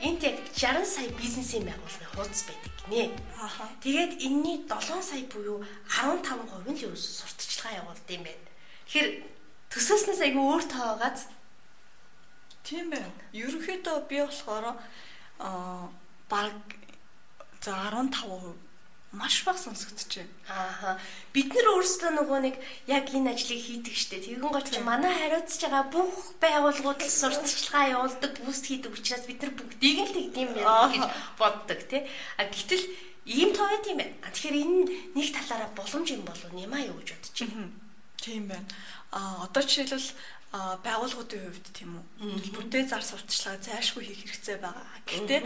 энд 0.00 0.20
яг 0.24 0.36
60 0.52 0.84
сая 0.84 1.08
бизнесийн 1.16 1.64
байгууллагын 1.68 2.12
хуудас 2.16 2.42
байдаг 2.48 2.72
гинэ. 2.84 3.12
Тэгээд 3.84 4.12
энэний 4.24 4.58
7 4.68 5.00
сая 5.00 5.24
буюу 5.28 5.64
15% 5.86 6.68
нь 6.68 6.76
л 6.76 6.84
юу 6.88 6.96
сурталчилгаа 6.96 7.84
явуулд 7.84 8.08
юм 8.08 8.22
байна. 8.24 8.48
Тэгэхээр 8.88 9.08
төсөөснөөс 9.70 10.20
айгүй 10.24 10.44
өөр 10.44 10.64
тоогааз 10.66 11.28
Тийм 12.70 12.90
байна. 12.92 13.10
Ерөнхийдөө 13.34 13.96
би 14.06 14.20
болохоор 14.22 14.76
аа 15.42 15.88
баг 16.30 16.54
за 17.60 17.72
15% 17.92 18.70
маш 19.12 19.42
бага 19.44 19.58
сонсогдож 19.58 20.06
байна. 20.06 20.30
Ааха. 20.48 20.98
Бид 21.34 21.50
нар 21.50 21.66
өөрсдөө 21.74 22.10
нөгөө 22.14 22.38
нэг 22.46 22.56
яг 22.86 23.10
энэ 23.10 23.34
ажлыг 23.34 23.58
хийдэг 23.58 23.94
штэ. 23.98 24.22
Тэгэн 24.22 24.46
гол 24.46 24.62
чи 24.62 24.78
манай 24.86 25.10
хариуцж 25.10 25.58
байгаа 25.66 25.84
бүх 25.90 26.38
байгууллагууд 26.38 27.02
л 27.02 27.10
сурталчилгаа 27.10 27.90
явуулдаг, 27.90 28.38
буст 28.46 28.70
хийдэг 28.70 28.94
учраас 28.94 29.26
бид 29.26 29.42
нар 29.42 29.52
бүгдийг 29.58 29.98
л 30.06 30.14
тэгдэм 30.14 30.48
байх 30.54 30.94
гэж 30.94 31.04
боддог 31.42 31.80
тий. 31.90 32.06
А 32.38 32.46
гэтэл 32.46 32.86
ийм 33.26 33.50
товд 33.50 33.84
юм 33.90 33.98
байна. 33.98 34.14
Тэгэхээр 34.30 34.56
энэ 34.62 34.82
нэг 35.18 35.26
талаараа 35.34 35.70
боломж 35.74 36.06
юм 36.14 36.22
болов 36.22 36.50
нэмаа 36.54 36.86
юу 36.86 37.02
гэж 37.02 37.18
бодож 37.18 37.38
байна. 37.50 37.74
Тийм 38.14 38.46
байна. 38.46 38.68
А 39.10 39.42
одоо 39.42 39.62
жишээлбэл 39.66 40.06
байгууллагуудын 40.52 41.46
хувьд 41.46 41.66
тийм 41.70 42.02
үү 42.18 42.50
бүтэц 42.50 42.90
зар 42.90 43.04
сурталчилгаа 43.06 43.62
зайлшгүй 43.62 44.02
хийх 44.02 44.22
хэрэгцээ 44.26 44.58
байгаа. 44.58 44.86
Гэхдээ 45.06 45.40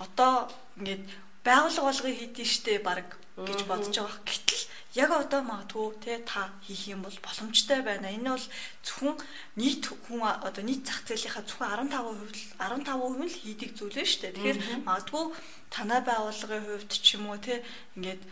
одоо 0.00 0.48
ингээд 0.80 1.04
байгууллага 1.44 1.88
болгоё 1.92 2.14
хийдэж 2.16 2.48
штэ 2.48 2.80
баг 2.80 3.20
гэж 3.36 3.60
бодож 3.68 3.92
байгаа. 3.92 4.24
Гэтэл 4.24 4.64
яг 4.96 5.10
одоо 5.12 5.40
магадгүй 5.44 5.88
те 6.00 6.12
та 6.24 6.48
хийх 6.64 6.88
юм 6.88 7.04
бол 7.04 7.18
боломжтой 7.20 7.84
байна. 7.84 8.08
Энэ 8.08 8.32
бол 8.32 8.46
зөвхөн 8.80 9.16
нийт 9.60 9.84
хүн 10.08 10.24
одоо 10.24 10.64
нийт 10.64 10.88
зах 10.88 11.04
зээлийнхаа 11.04 11.44
зөвхөн 11.44 11.92
15% 11.92 12.56
15% 12.56 13.20
л 13.20 13.40
хийдэг 13.44 13.70
зүйл 13.76 14.00
нь 14.00 14.08
шүү 14.08 14.20
дээ. 14.24 14.32
Тэгэхээр 14.32 14.58
магадгүй 14.88 15.24
танай 15.68 16.00
байгууллагын 16.00 16.64
хувьд 16.64 16.92
ч 16.96 17.20
юм 17.20 17.28
уу 17.28 17.36
те 17.36 17.60
ингээд 18.00 18.24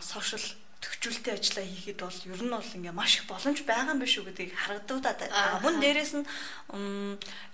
сошиал 0.00 0.46
төвчүүлтэй 0.82 1.34
ажиллаа 1.38 1.66
хийхэд 1.66 2.00
бол 2.02 2.18
ер 2.26 2.42
нь 2.42 2.50
бол 2.50 2.76
ингээ 2.76 2.94
маш 2.94 3.12
их 3.22 3.24
боломж 3.30 3.58
байгаа 3.62 3.94
юм 3.94 4.02
биш 4.02 4.18
үү 4.18 4.26
гэдгийг 4.26 4.52
харагдаад 4.58 5.18
байна. 5.22 5.62
Мөн 5.62 5.76
дээрэс 5.78 6.12
нь 6.18 6.26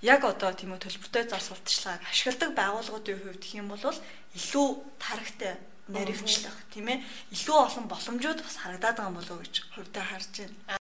яг 0.01 0.23
одоо 0.25 0.51
тийм 0.57 0.73
үү 0.73 0.81
төлбөртэй 0.81 1.25
зар 1.29 1.43
сурталчилгааг 1.45 2.03
ашигладаг 2.09 2.51
байгууллагуудын 2.57 3.21
хувьд 3.21 3.43
гэх 3.45 3.61
юм 3.61 3.69
бол 3.69 3.85
илүү 4.33 4.69
тарагтай 4.97 5.55
наривчлах 5.93 6.57
тийм 6.73 6.89
ээ 6.89 7.05
илүү 7.37 7.57
олон 7.69 7.87
боломжууд 7.93 8.41
бас 8.45 8.57
харагдаад 8.61 8.97
байгаа 8.97 9.11
юм 9.13 9.19
болов 9.21 9.37
уу 9.37 9.45
гэж 9.45 9.55
хувьдаа 9.73 10.05
харж 10.09 10.33
байна. 10.41 10.79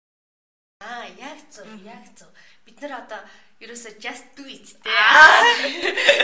Аа 0.86 1.06
яг 1.18 1.40
зөв 1.50 1.66
яг 1.82 2.06
зөв. 2.18 2.30
Бид 2.66 2.78
нар 2.82 3.06
одоо 3.06 3.22
ерөөсө 3.66 3.98
just 4.00 4.26
do 4.38 4.46
it 4.46 4.78
те. 4.86 4.94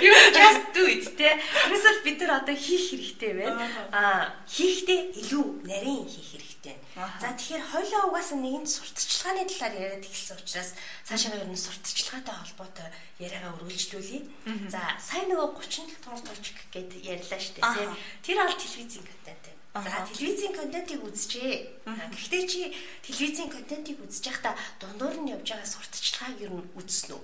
Юу 0.06 0.16
just 0.38 0.70
do 0.78 0.86
it 0.86 1.06
те. 1.18 1.34
Ерөөсө 1.68 1.92
бид 2.06 2.22
нар 2.22 2.38
одоо 2.42 2.56
хийх 2.56 2.94
хэрэгтэй 2.94 3.34
байна. 3.42 3.66
Аа 3.92 4.32
хийхдээ 4.46 5.18
илүү 5.20 5.46
нарийн 5.66 6.06
хийх 6.06 6.30
хэрэгтэй. 6.38 6.78
За 6.96 7.34
тэгэхээр 7.34 7.64
хойлоо 7.72 8.02
угаасаа 8.14 8.38
нэгэн 8.38 8.68
сурталчилгааны 8.70 9.50
талаар 9.50 9.74
яриад 9.74 10.06
эхэлсэн 10.06 10.38
учраас 10.38 10.72
цаашаа 11.08 11.40
ер 11.42 11.50
нь 11.50 11.58
сурталчилгаатай 11.58 12.36
холбоотой 12.36 12.88
яриагаа 13.18 13.58
өргөлжлүүлье. 13.58 14.22
За 14.70 14.82
сайн 15.02 15.32
нөгөө 15.32 15.58
37 15.58 15.98
дугаар 16.04 16.22
толжик 16.22 16.60
гэд 16.70 16.92
ярьлаа 17.02 17.40
шүү 17.42 17.58
дээ 17.58 17.74
те. 17.74 17.86
Тэр 18.22 18.38
аль 18.44 18.54
телевизийн 18.60 19.08
контент. 19.08 19.46
За 19.74 20.04
телевизийн 20.04 20.51
контентыг 20.51 21.00
үзчихээ. 21.00 21.88
Гэхдээ 21.88 22.44
чи 22.44 22.75
телевизийн 23.08 23.48
контентыг 23.48 24.04
үзэж 24.04 24.28
байхдаа 24.28 24.56
дундуур 24.84 25.16
нь 25.24 25.32
явж 25.32 25.48
байгаа 25.48 25.63
сурталчилгааг 25.63 26.44
ер 26.44 26.51
нь 26.51 26.68
үзсэн 26.75 27.16
үү? 27.16 27.24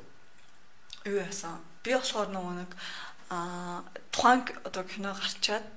Юу 1.12 1.20
яасан? 1.28 1.60
Би 1.84 1.92
болохоор 1.92 2.32
нөгөө 2.32 2.56
нэг 2.64 2.72
аа 3.36 3.84
тухайн 4.16 4.48
одоо 4.64 4.84
кино 4.88 5.12
гарчаад 5.12 5.68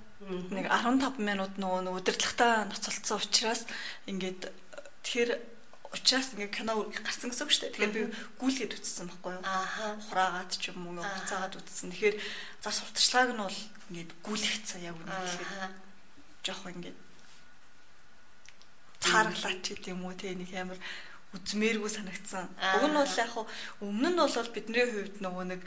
нэг 0.55 0.71
15 0.71 1.19
минут 1.19 1.59
нөгөө 1.59 2.07
удирдлагатай 2.07 2.71
ноцолцсон 2.71 3.19
учраас 3.19 3.67
ингээд 4.07 4.55
тэр 5.03 5.43
учраас 5.91 6.31
ингээ 6.39 6.55
кино 6.55 6.87
гарсан 6.87 7.35
гэсэн 7.35 7.45
үг 7.47 7.51
шүү 7.51 7.63
дээ. 7.67 7.75
Тэгэхээр 7.75 7.97
би 7.99 8.03
гүйлгээд 8.39 8.79
үтсэн 8.79 9.11
байхгүй 9.11 9.33
юу? 9.35 9.43
Ааха. 9.43 9.99
Хураагаад 10.07 10.55
ч 10.55 10.71
юм 10.71 10.87
уу 10.87 11.03
буцаагаад 11.03 11.59
үтсэн. 11.59 11.91
Тэгэхээр 11.91 12.17
зар 12.63 12.75
сурталчилгааг 12.79 13.31
нь 13.35 13.43
бол 13.43 13.59
ингээд 13.91 14.11
гүйлгэцсэн 14.23 14.87
яг 14.87 14.95
үнэ 15.03 15.11
хэлэхэд 15.11 15.90
жоох 16.45 16.65
ингээд 16.71 16.99
цааргалаач 19.01 19.65
гэдэг 19.65 19.93
юм 19.93 20.05
уу? 20.05 20.15
Те 20.15 20.35
нэг 20.35 20.51
амар 20.55 20.79
үзмээргүй 21.37 21.91
санагдсан. 21.91 22.47
Уг 22.59 22.85
нь 22.91 22.99
бол 22.99 23.17
яг 23.23 23.33
өмнө 23.81 24.09
нь 24.11 24.19
бол 24.21 24.55
бидний 24.55 24.87
хувьд 24.87 25.17
нөгөө 25.23 25.45
нэг 25.55 25.61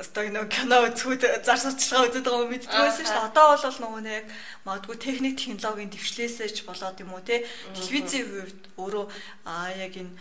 одоо 0.00 0.24
нэг 0.32 0.48
кино 0.48 0.76
үзэхүүд 0.88 1.44
зар 1.44 1.60
сурталчилгаа 1.60 2.08
үздэг 2.08 2.24
байгаа 2.24 2.48
байсан 2.48 3.04
шүү 3.04 3.14
дээ. 3.14 3.28
Одоо 3.30 3.46
бол 3.52 3.78
нөгөө 3.84 4.02
нэг 4.08 4.24
магадгүй 4.64 4.96
техник 4.96 5.36
технологийн 5.36 5.92
дэвшлээсээ 5.92 6.48
ч 6.56 6.58
болоод 6.64 7.00
юм 7.04 7.12
уу 7.12 7.20
те 7.20 7.44
телевизийн 7.76 8.26
хувьд 8.32 8.60
өөрөө 8.80 9.06
аа 9.44 9.68
яг 9.76 9.94
энэ 10.00 10.16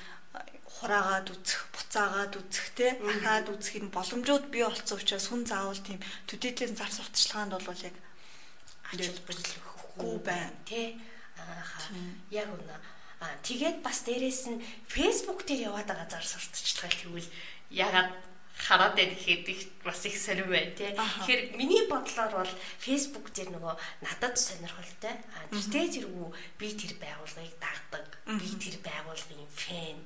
хураагаад 0.79 1.27
үзэх, 1.31 1.62
буцаагаад 1.75 2.34
үзэх, 2.39 2.67
те 2.75 2.88
ахаад 3.00 3.48
үзэх 3.51 3.84
энэ 3.84 3.96
боломжууд 3.96 4.46
бий 4.51 4.63
болсон 4.63 5.00
учраас 5.00 5.27
хүн 5.27 5.43
заавал 5.43 5.79
тийм 5.79 6.00
төдийдлийн 6.27 6.75
зар 6.75 6.91
сурталчилгаанд 6.91 7.55
бол 7.55 7.81
яг 7.84 7.96
ач 8.89 9.19
холбогдол 10.00 10.19
байна 10.24 10.53
тий. 10.65 11.00
Ааха. 11.38 11.93
Яг 12.31 12.48
үнэ. 12.50 12.75
Аа 13.19 13.36
тэгээд 13.43 13.84
бас 13.84 14.03
дээрэс 14.08 14.48
нь 14.48 14.63
Facebook 14.88 15.43
дээр 15.43 15.69
яваад 15.69 15.88
байгаа 15.91 16.08
зар 16.08 16.24
сурталчилгаа 16.24 16.91
гэвэл 16.91 17.29
ягаад 17.69 18.12
хараад 18.55 18.96
байх 18.96 19.12
гэхэд 19.15 19.48
их 19.51 19.62
бас 19.84 20.03
их 20.08 20.15
сонирм 20.15 20.51
байна 20.51 20.72
тий. 20.72 20.91
Тэгэхээр 20.96 21.41
миний 21.60 21.84
бодлоор 21.91 22.31
бол 22.31 22.53
Facebook 22.79 23.31
дээр 23.36 23.55
нөгөө 23.55 23.75
надад 24.08 24.36
сонирхолтой. 24.39 25.15
Аа 25.36 25.48
тэртээ 25.51 25.86
зэрэгүү 26.00 26.27
би 26.60 26.67
тэр 26.75 26.93
байгууллагыг 27.00 27.55
дагдаг. 27.60 28.08
Би 28.39 28.48
тэр 28.55 28.75
байгууллагын 28.84 29.51
фэн. 29.51 30.00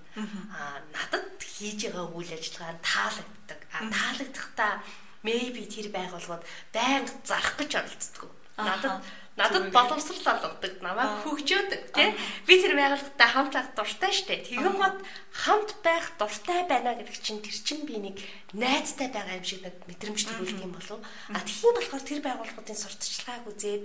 Аа 0.54 0.82
надад 0.90 1.38
хийж 1.38 1.86
байгаа 1.90 2.10
үйл 2.18 2.34
ажиллагаа 2.34 2.78
таалагддаг. 2.82 3.60
Аа 3.78 3.84
таалагдахтаа 3.94 4.74
maybe 5.22 5.70
тэр 5.70 5.94
байгууллагууд 5.94 6.46
байнга 6.74 7.14
зарах 7.26 7.58
гэж 7.62 7.72
оролцдог. 7.78 8.43
Надад 8.58 9.02
надад 9.36 9.72
боловсрал 9.74 10.38
олгодог, 10.38 10.78
намайг 10.86 11.26
хөгжөөдөг 11.26 11.82
тий. 11.90 12.14
Би 12.46 12.62
тэр 12.62 12.78
байгууллагатай 12.78 13.30
хамт 13.34 13.54
байх 13.58 13.70
дуртай 13.74 14.14
штэ. 14.14 14.46
Тэгэн 14.46 14.78
гот 14.78 15.02
хамт 15.34 15.72
байх 15.82 16.06
дуртай 16.22 16.62
байна 16.70 16.94
гэдэг 16.94 17.18
чинь 17.18 17.42
тэр 17.42 17.58
чинь 17.58 17.84
би 17.90 17.98
нэг 17.98 18.22
найзтай 18.54 19.10
байгаа 19.10 19.42
юм 19.42 19.46
шиг 19.46 19.66
нэг 19.66 19.74
мэдрэмж 19.90 20.22
төрүүлдэг 20.30 20.62
юм 20.62 20.74
болов. 20.78 21.02
А 21.34 21.42
тэгхийн 21.42 21.74
болохоор 21.82 22.04
тэр 22.06 22.22
байгууллагуудын 22.22 22.78
сурталчилгааг 22.78 23.44
үзээд 23.50 23.82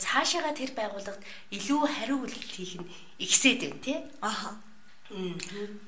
цаашаага 0.00 0.56
тэр 0.56 0.72
байгууллагад 0.72 1.20
илүү 1.52 1.80
хариу 1.84 2.24
үйлдэл 2.24 2.56
хийх 2.56 2.80
нь 2.80 2.88
ихсээд 3.20 3.60
байна 3.68 3.84
тий. 3.84 4.00
Аха. 4.24 4.56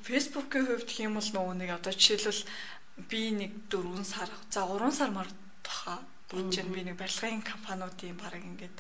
Facebook-ийн 0.04 0.68
хувьд 0.68 0.90
юм 1.00 1.16
бол 1.16 1.30
нөгөө 1.32 1.54
нэг 1.64 1.70
одоо 1.80 1.97
жишээлбэл 1.97 2.44
би 3.08 3.32
нэг 3.32 3.52
4 3.73 4.04
сар 4.04 4.28
за 4.52 4.68
3 4.68 4.92
сар 4.92 5.11
мар 5.16 5.26
баха 5.64 6.04
Тэгж 6.28 6.52
чинь 6.52 6.73
би 6.73 6.85
нэг 6.85 6.97
барилгын 7.00 7.40
компаниудын 7.40 8.16
баг 8.20 8.37
ингээд 8.37 8.76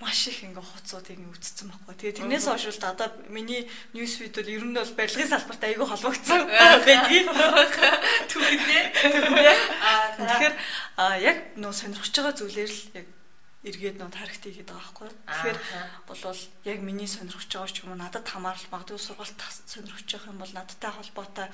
маш 0.00 0.26
их 0.26 0.42
ингээ 0.42 0.64
хуцуудыг 0.64 1.20
үтцсэн 1.20 1.68
байхгүй. 1.68 1.94
Тэгээ 1.94 2.16
тэрнээс 2.24 2.48
хойш 2.48 2.72
л 2.72 2.88
одоо 2.88 3.12
миний 3.28 3.68
ньюс 3.92 4.16
фид 4.16 4.32
бол 4.32 4.48
ер 4.48 4.64
нь 4.64 4.72
бол 4.72 4.96
барилгын 4.96 5.28
салбарт 5.28 5.60
айгүй 5.60 5.86
холбогдсон 5.86 6.40
байдгийг. 6.88 7.28
Түүнээ. 8.32 8.84
Тэгэхээр 10.18 10.54
яг 11.20 11.38
нөө 11.60 11.72
сонирхож 11.76 12.10
байгаа 12.16 12.32
зүйлээр 12.32 12.72
л 12.72 12.82
яг 12.96 13.06
эргээд 13.60 13.96
нөө 14.00 14.08
тархтыг 14.08 14.56
хийдэг 14.56 14.72
байгаа 14.72 14.88
байхгүй. 14.88 15.10
Тэгэхээр 15.12 15.58
болвол 16.08 16.42
яг 16.64 16.78
миний 16.80 17.04
сонирхож 17.04 17.44
байгаа 17.44 17.68
ч 17.68 17.84
юм 17.84 17.92
уу 17.92 18.00
надад 18.00 18.24
хамаарал 18.24 18.72
магадгүй 18.72 18.96
сургалт 18.96 19.36
сонирхож 19.68 20.08
байгаа 20.08 20.32
юм 20.32 20.40
бол 20.40 20.54
надтай 20.56 20.90
холбоотой 20.96 21.48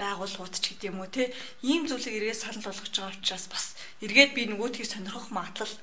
байгууллагууд 0.00 0.54
ч 0.56 0.76
гэдэм 0.76 1.00
үү 1.00 1.10
те 1.12 1.24
ийм 1.62 1.88
зүйлийг 1.88 2.16
эргээд 2.18 2.42
санал 2.42 2.64
болгож 2.66 2.92
байгаа 2.92 3.16
учраас 3.16 3.46
бас 3.52 3.64
эргээд 4.04 4.32
би 4.36 4.42
нөгөөдгийг 4.48 4.88
сонирхох 4.88 5.28
магадлал 5.30 5.74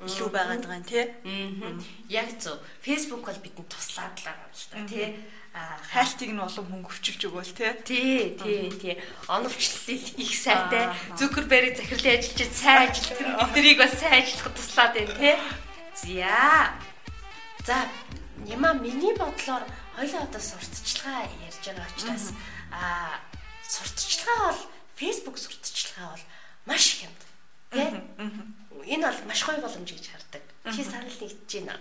илүү 0.00 0.28
байгаад 0.32 0.64
байгаа 0.64 0.80
юм 0.80 0.88
тий. 0.88 1.04
Яг 2.08 2.28
зөв. 2.40 2.56
Facebook 2.80 3.20
бол 3.28 3.36
бидэнд 3.44 3.68
туслаад 3.68 4.16
л 4.16 4.24
байгаа 4.24 4.48
юм 4.48 4.54
л 4.56 4.68
та 4.72 4.78
тий. 4.88 5.08
хайлтыг 5.92 6.30
нь 6.32 6.40
олон 6.40 6.66
хүн 6.70 6.84
хөвчилж 6.88 7.20
өгөөл 7.28 7.52
тий. 7.52 7.72
Тий, 7.84 8.20
тий, 8.38 8.64
тий. 8.80 8.94
Оновчлол 9.28 9.98
их 9.98 10.32
сайтай. 10.40 10.88
Зүкерберг 11.20 11.76
захирлын 11.76 12.16
ажилчид 12.16 12.52
сайн 12.54 12.88
ажилтдаг 12.88 13.52
биднийг 13.52 13.78
бас 13.82 13.92
сайн 13.98 14.24
ажиллахад 14.24 14.56
туслаад 14.56 14.92
байна 14.96 15.14
тий. 15.20 15.36
За. 16.00 16.72
За, 17.66 17.76
яма 18.46 18.72
миний 18.72 19.12
бодлоор 19.12 19.68
хоёлаа 20.00 20.22
одоо 20.24 20.40
сурталчилгаа 20.40 21.28
ярьж 21.44 21.60
байгаа 21.60 21.88
учраас 21.92 22.26
аа 22.72 23.20
сурталчилгаа 23.68 24.38
бол 24.48 24.62
Facebook 24.96 25.36
сурталчилгаа 25.36 26.08
бол 26.14 26.24
маш 26.64 26.84
их 26.94 27.04
юм. 27.04 27.14
Тэ? 27.70 28.00
Энэ 28.86 29.04
бол 29.06 29.19
маш 29.30 29.40
гоё 29.46 29.62
боломж 29.62 29.90
гэж 29.94 30.06
хардаг. 30.10 30.42
Чи 30.74 30.82
санал 30.82 31.06
нэгдэж 31.06 31.50
байна. 31.62 31.78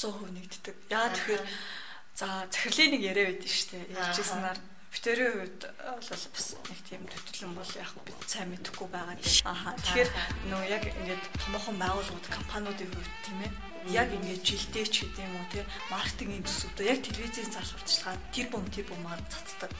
100% 0.00 0.32
нэгддэг. 0.32 0.76
Яа 0.88 1.12
тэгэхээр 1.12 1.44
за 2.16 2.26
захирлын 2.48 2.90
нэг 2.96 3.02
яриа 3.04 3.28
байдсан 3.28 3.52
шүү 3.52 3.68
дээ. 3.76 3.84
Ярьжсэнаар 4.00 4.58
битэрийн 4.92 5.32
хувьд 5.32 5.62
бол 5.76 6.08
бас 6.08 6.46
нэг 6.68 6.80
тийм 6.88 7.02
төтөлн 7.08 7.52
бол 7.56 7.72
яг 7.76 7.92
бид 8.04 8.20
сайн 8.28 8.48
мэдэхгүй 8.52 8.88
байгаа 8.92 9.16
тийм. 9.20 9.44
Аха. 9.48 9.76
Тэгэхээр 9.76 10.10
нөө 10.52 10.62
яг 10.68 10.84
ингээд 10.88 11.24
томоохон 11.40 11.76
байгууллагууд 11.80 12.28
компаниудын 12.28 12.92
хувьд 12.92 13.14
тийм 13.24 13.38
ээ 13.44 13.52
яг 13.92 14.08
ингээд 14.12 14.44
жилдээ 14.44 14.86
ч 14.88 14.94
гэдэг 15.08 15.24
юм 15.24 15.36
уу 15.36 15.48
тий 15.52 15.64
маркетингийн 15.88 16.44
төсөвдөө 16.44 16.84
яг 16.86 16.98
телевизийн 17.00 17.50
зар 17.52 17.66
сурталчилгаа 17.66 18.16
тэр 18.32 18.46
бом 18.52 18.64
тэр 18.68 18.86
бомаар 18.88 19.20
цацдаг. 19.32 19.70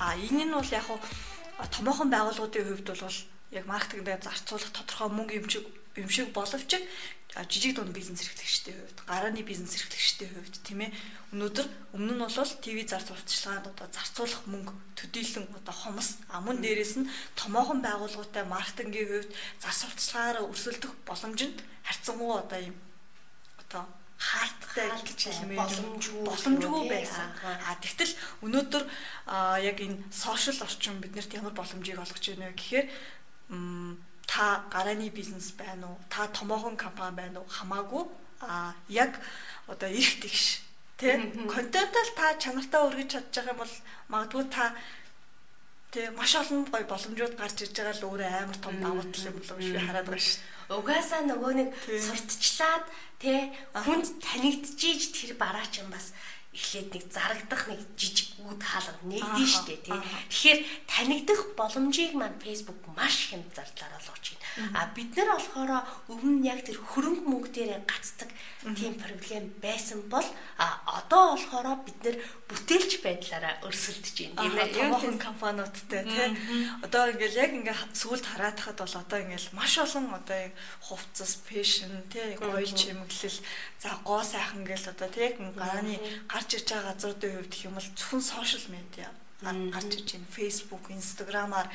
Аа 0.00 0.16
энэ 0.16 0.44
нь 0.48 0.56
бол 0.56 0.72
яг 0.72 0.88
томоохон 1.68 2.08
байгууллагуудын 2.08 2.64
хувьд 2.64 2.88
бол 2.96 3.16
яг 3.54 3.64
маркетингдээ 3.70 4.18
зарцуулах 4.20 4.70
тодорхой 4.74 5.08
мөнгө 5.14 5.38
юм 5.40 5.48
шиг 5.48 5.64
юм 5.96 6.10
шиг 6.10 6.32
боловч 6.34 6.74
жижиг 7.50 7.74
дунд 7.74 7.90
бизнес 7.90 8.22
эрхлэгчдийн 8.22 8.78
хувьд, 8.78 9.00
гарааны 9.06 9.42
бизнес 9.42 9.74
эрхлэгчдийн 9.74 10.30
хувьд 10.30 10.54
тийм 10.62 10.86
ээ. 10.86 10.94
Өнөөдөр 11.34 11.66
өмнө 11.98 12.14
нь 12.14 12.22
бол 12.22 12.30
ТV 12.30 12.78
зар 12.86 13.02
сурталчилгаанд 13.02 13.74
одоо 13.74 13.86
зарцуулах 13.90 14.42
мөнгө 14.46 14.72
төдийлөн 14.94 15.50
одоо 15.50 15.74
хомос, 15.74 16.22
а 16.30 16.38
мөн 16.38 16.62
дээрэс 16.62 16.94
нь 17.02 17.10
томоохон 17.34 17.82
байгууллагатай 17.82 18.46
маркетингийн 18.46 19.26
хувьд 19.26 19.30
зар 19.58 19.74
сурталчилгаараа 19.74 20.46
өрсөлдөх 20.46 20.92
боломж 21.02 21.40
нь 21.42 21.58
харьцангуй 21.82 22.38
одоо 22.38 22.60
юм 22.70 22.76
одоо 23.66 23.82
хаалттай 24.14 24.88
гэж 25.02 25.20
хэлмээр 25.26 25.58
боломжгүй 25.58 26.22
боломжгүй 26.22 26.82
байсан. 26.86 27.28
А 27.42 27.74
тэгтэл 27.82 28.14
өнөөдөр 28.46 28.84
яг 29.58 29.78
энэ 29.82 29.98
сошиал 30.14 30.62
орчин 30.62 31.02
биднэрт 31.02 31.34
ямар 31.34 31.50
боломжийг 31.50 31.98
олгож 31.98 32.24
байна 32.30 32.54
вэ 32.54 32.58
гэхээр 32.62 32.86
та 34.26 34.64
гарааны 34.70 35.10
бизнес 35.10 35.52
байна 35.52 35.86
уу? 35.88 35.98
Та 36.08 36.26
томоохон 36.28 36.76
компани 36.76 37.16
байна 37.16 37.40
уу? 37.40 37.48
Хамаагүй. 37.48 38.04
А 38.40 38.74
яг 38.88 39.20
одоо 39.66 39.88
эрх 39.88 40.20
тэгш 40.20 40.60
тий 40.98 41.16
контентал 41.48 42.10
та 42.16 42.34
чанартаа 42.38 42.88
өргөж 42.88 43.08
чадж 43.12 43.34
байгаа 43.34 43.52
юм 43.52 43.60
бол 43.62 43.74
магадгүй 44.08 44.44
та 44.50 44.74
тий 45.92 46.10
маш 46.10 46.34
олон 46.36 46.64
гоё 46.68 46.86
боломжууд 46.88 47.34
гарч 47.38 47.56
ирж 47.64 47.76
байгаа 47.76 47.96
л 47.98 48.06
өөрөө 48.08 48.30
амар 48.42 48.58
том 48.60 48.74
давуу 48.80 49.04
тал 49.12 49.28
юм 49.30 49.36
болов 49.38 49.58
шүү. 49.60 49.80
Хараад 49.80 50.06
байгаа 50.08 50.24
шүү 50.24 50.54
угаасаа 50.68 51.28
нөгөө 51.28 51.52
нэг 51.60 51.68
сурталчлаад 51.76 52.84
те 53.20 53.52
хүнд 53.84 54.16
танигдчихийж 54.24 55.02
тэр 55.12 55.30
бараач 55.36 55.84
юм 55.84 55.92
бас 55.92 56.16
эхлээд 56.54 56.88
нэг 56.94 57.04
зарагдах 57.10 57.62
нэг 57.66 57.80
жижиг 57.98 58.38
үүд 58.38 58.62
хаалга 58.62 59.02
нэгдэн 59.10 59.48
штэ 59.50 59.76
тий. 59.82 59.98
Тэгэхээр 60.30 60.60
танигдах 60.86 61.40
боломжийг 61.58 62.14
маань 62.14 62.38
Facebook 62.38 62.78
маш 62.94 63.34
хэмт 63.34 63.50
зардлаар 63.50 63.98
олгож 63.98 64.24
байна. 64.38 64.70
А 64.78 64.86
бид 64.94 65.10
нар 65.18 65.34
болохоор 65.34 65.70
өмнө 66.14 66.46
яг 66.46 66.62
тэр 66.62 66.78
хөрөнгө 66.78 67.26
мөнгө 67.26 67.50
дээрээ 67.50 67.82
гацдаг 67.90 68.30
тийм 68.78 68.94
проблем 68.94 69.50
байсан 69.58 70.06
бол 70.06 70.26
а 70.62 70.78
одоо 71.02 71.34
болохоор 71.34 71.82
бид 71.82 71.98
нар 72.06 72.16
бүтээлч 72.46 73.02
байдлаараа 73.02 73.66
өрсөлдөж 73.66 74.14
байна. 74.14 74.46
Тийм 74.46 74.54
ээ. 74.54 75.00
Том 75.02 75.18
компаниудтай 75.18 76.06
тий. 76.06 76.28
Одоо 76.86 77.10
ингээл 77.10 77.40
яг 77.42 77.50
ингээ 77.50 77.78
сүлд 77.98 78.22
хараадахад 78.22 78.78
бол 78.78 78.94
одоо 79.02 79.18
ингээл 79.26 79.56
маш 79.58 79.74
олон 79.82 80.06
одоо 80.14 80.54
хувцас, 80.86 81.42
фэшн 81.42 82.06
тий, 82.12 82.38
гоё 82.38 82.62
чимэглэл, 82.62 83.38
за 83.84 84.00
гоо 84.00 84.24
сайхан 84.24 84.64
гээл 84.64 84.88
одоо 84.96 85.08
тий 85.12 85.28
гарааны 85.36 86.00
гар 86.00 86.40
гарч 86.40 86.50
иж 86.56 86.64
байгаа 86.72 86.96
газруудын 86.96 87.32
хувьд 87.36 87.52
гэх 87.52 87.66
юм 87.68 87.76
бол 87.76 87.88
зөвхөн 87.92 88.22
сошиал 88.24 88.66
медиа 88.72 89.08
гарч 89.44 89.90
иж 90.00 90.08
байна. 90.16 90.32
Facebook, 90.32 90.84
Instagram-аар 90.88 91.68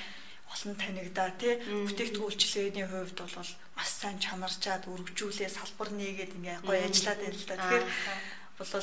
олон 0.53 0.73
танигдаа 0.81 1.29
тий 1.37 1.61
бүтээгдэхүүлчлэгийн 1.85 2.89
хувьд 2.89 3.17
бол 3.21 3.51
маш 3.77 3.89
сайн 3.93 4.17
чанарчаад 4.17 4.89
өргөжүүлээ 4.89 5.49
салбар 5.53 5.89
нээгээд 5.93 6.33
ингээ 6.33 6.57
гоё 6.65 6.81
ажиллаад 6.89 7.19
байна 7.21 7.37
л 7.37 7.45
да. 7.45 7.55
Тэгэхээр 7.61 7.85
бол 8.57 8.73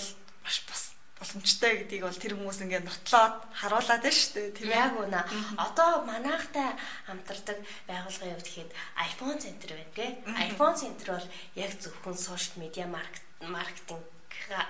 маш 0.46 0.58
бас 0.70 0.82
боломжтой 1.16 1.72
гэдгийг 1.80 2.04
бол 2.04 2.22
тэр 2.22 2.34
хүмүүс 2.36 2.60
ингээ 2.64 2.82
нотлоод 2.84 3.36
харуулад 3.56 4.04
байна 4.04 4.12
шүү 4.12 4.32
дээ 4.36 4.56
тийм 4.56 4.70
яг 4.72 4.94
үнэ. 5.00 5.20
Одоо 5.56 6.04
манайхтай 6.04 6.76
хамтардаг 7.08 7.58
байгууллагын 7.88 8.36
хувьд 8.36 8.48
гэхэд 8.48 8.70
iPhone 9.00 9.38
Center 9.40 9.70
байна 9.72 9.92
тий. 9.96 10.10
iPhone 10.48 10.76
Center 10.76 11.06
бол 11.16 11.28
яг 11.56 11.72
зөвхөн 11.80 12.16
сошиал 12.20 12.60
медиа 12.60 12.86
маркетинг 12.88 14.15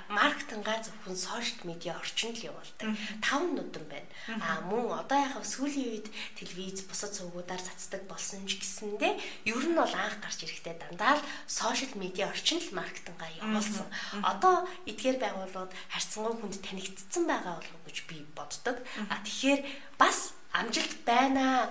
маркетингаа 0.08 0.80
зөвхөн 0.80 1.16
сошиал 1.16 1.62
медиа 1.68 1.98
орчинд 2.00 2.40
л 2.40 2.48
явуулдаг. 2.50 2.88
Таван 3.20 3.52
нүдэн 3.56 3.84
байна. 3.90 4.10
Аа 4.40 4.64
мөн 4.64 4.92
одоо 4.92 5.18
яг 5.20 5.36
сүүлийн 5.44 6.00
үед 6.00 6.08
телевиз 6.38 6.86
бусад 6.88 7.12
сувгуудаар 7.12 7.60
цацдаг 7.60 8.02
болсон 8.08 8.44
ч 8.48 8.56
гэсэндээ 8.62 9.12
ер 9.52 9.64
нь 9.68 9.76
бол 9.76 9.94
анх 9.94 10.16
гарч 10.24 10.46
ирэхдээ 10.48 10.76
дандаа 10.80 11.20
л 11.20 11.26
сошиал 11.44 11.94
медиа 12.00 12.32
орчинд 12.32 12.72
л 12.72 12.76
маркетингаа 12.78 13.30
явуулсан. 13.42 13.88
Одоо 14.24 14.64
эдгээр 14.88 15.18
байгууллагууд 15.20 15.72
харьцангуй 15.92 16.34
хүнд 16.40 16.56
танигдсан 16.64 17.24
байгаа 17.28 17.60
болов 17.60 17.74
уу 17.76 17.86
гэж 17.88 17.98
би 18.08 18.24
боддог. 18.32 18.76
А 19.12 19.20
тэгэхээр 19.20 19.60
бас 20.00 20.32
амжилт 20.56 21.04
байна 21.04 21.68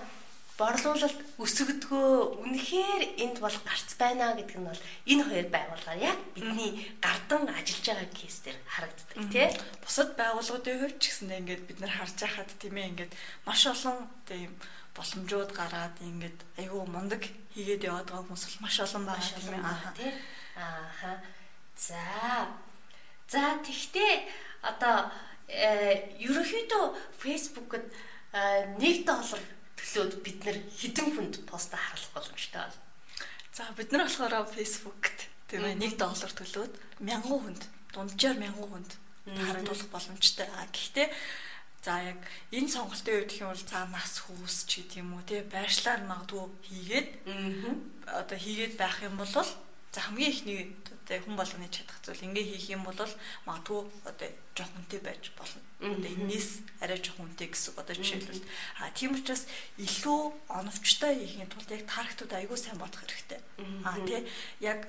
борлуулалт 0.56 1.20
өсөгдгөө 1.36 2.40
үнэхээр 2.40 3.02
энд 3.20 3.36
бол 3.44 3.56
гарц 3.68 3.92
байна 4.00 4.32
гэдэг 4.32 4.56
нь 4.56 4.64
бол 4.64 4.82
энэ 5.04 5.24
хоёр 5.28 5.46
байгууллага 5.52 6.00
яг 6.00 6.18
бидний 6.32 6.72
гардан 7.04 7.44
ажиллаж 7.52 7.84
байгаа 7.84 8.08
кейс 8.16 8.40
дээр 8.40 8.58
харагддаг 8.64 9.16
тий. 9.28 9.48
Бусад 9.84 10.16
байгууллагуудын 10.16 10.80
хувьд 10.80 10.96
ч 10.96 11.04
гэсэндээ 11.12 11.40
ингээд 11.44 11.62
бид 11.68 11.78
нар 11.84 11.92
харж 11.92 12.16
байхад 12.16 12.50
тийм 12.56 12.76
ээ 12.80 12.88
ингээд 12.88 13.12
маш 13.44 13.62
олон 13.68 14.08
тийм 14.24 14.52
боломжууд 14.96 15.50
гараад 15.52 15.96
ингээд 16.00 16.38
айгүй 16.56 16.82
мундаг 16.88 17.22
хийгээд 17.52 17.84
яваад 17.84 18.08
байгаа 18.08 18.24
хүмүүс 18.24 18.44
бол 18.48 18.64
маш 18.64 18.76
олон 18.80 19.04
байгаа 19.04 19.28
тийм 19.36 19.60
ээ. 19.60 20.16
Ааха. 20.56 21.12
За. 21.76 22.00
За 23.28 23.60
тэгтээ 23.60 24.12
одоо 24.64 25.12
э, 25.52 26.16
ерөнхийдөө 26.16 26.84
Facebook-д 27.20 27.84
1 28.32 28.80
э, 28.80 29.04
доллар 29.04 29.44
төлөөд 29.86 30.12
бид 30.26 30.38
нэр 30.42 30.58
хідэн 30.74 31.08
хүнд 31.14 31.34
поста 31.46 31.78
харуулах 31.78 32.12
боломжтой 32.18 32.66
байна. 32.66 32.74
За 33.54 33.70
бид 33.78 33.90
нар 33.94 34.10
болохоор 34.10 34.50
Facebook-т 34.50 35.18
тийм 35.46 35.62
ээ 35.62 35.78
1 35.78 36.02
доллар 36.02 36.32
төлөөд 36.34 36.72
1000 36.98 37.22
хүнд 37.22 37.62
дунджаар 37.94 38.36
1000 38.42 38.52
хүнд 38.58 38.90
харуулах 39.30 39.90
боломжтой. 39.94 40.48
А 40.50 40.66
гэхдээ 40.74 41.08
за 41.86 42.02
яг 42.02 42.18
энэ 42.50 42.68
сонголтын 42.74 43.14
үед 43.14 43.30
гэх 43.30 43.42
юм 43.46 43.54
бол 43.54 43.70
цаа 43.70 43.86
нас 43.86 44.12
хүүс 44.26 44.66
ч 44.66 44.82
гэдэг 44.82 45.00
юм 45.06 45.14
уу 45.14 45.22
тий 45.22 45.40
байршлаар 45.46 46.02
магадгүй 46.02 46.44
хийгээд 46.66 47.08
одоо 48.10 48.38
хийгээд 48.42 48.74
байх 48.74 48.98
юм 49.06 49.14
бол 49.16 49.30
за 49.30 49.46
хамгийн 50.02 50.34
ихний 50.34 50.60
одоо 50.90 51.16
хүн 51.22 51.38
болгоны 51.38 51.70
чадах 51.70 51.98
зүйл 52.02 52.26
ингээ 52.26 52.46
хийх 52.58 52.74
юм 52.74 52.82
бол 52.82 52.98
магадгүй 53.46 53.80
одоо 54.10 54.28
жоох 54.58 54.72
үнэтэй 54.74 55.00
байж 55.06 55.30
болно. 55.38 55.62
Энэс 55.80 56.64
арай 56.80 56.96
жоох 57.04 57.20
үнэтэй 57.20 57.52
гэсэн 57.52 57.76
одоо 57.76 57.94
жишээлбэл 57.96 58.40
а 58.80 58.88
тийм 58.96 59.12
учраас 59.12 59.44
илүү 59.76 60.32
оновчтой 60.48 61.20
хийхин 61.20 61.52
тулд 61.52 61.68
яг 61.68 61.84
тархтууд 61.84 62.32
айгүй 62.32 62.56
сайн 62.56 62.80
бодох 62.80 63.04
хэрэгтэй. 63.04 63.40
А 63.84 64.00
тий 64.08 64.24
яг 64.64 64.88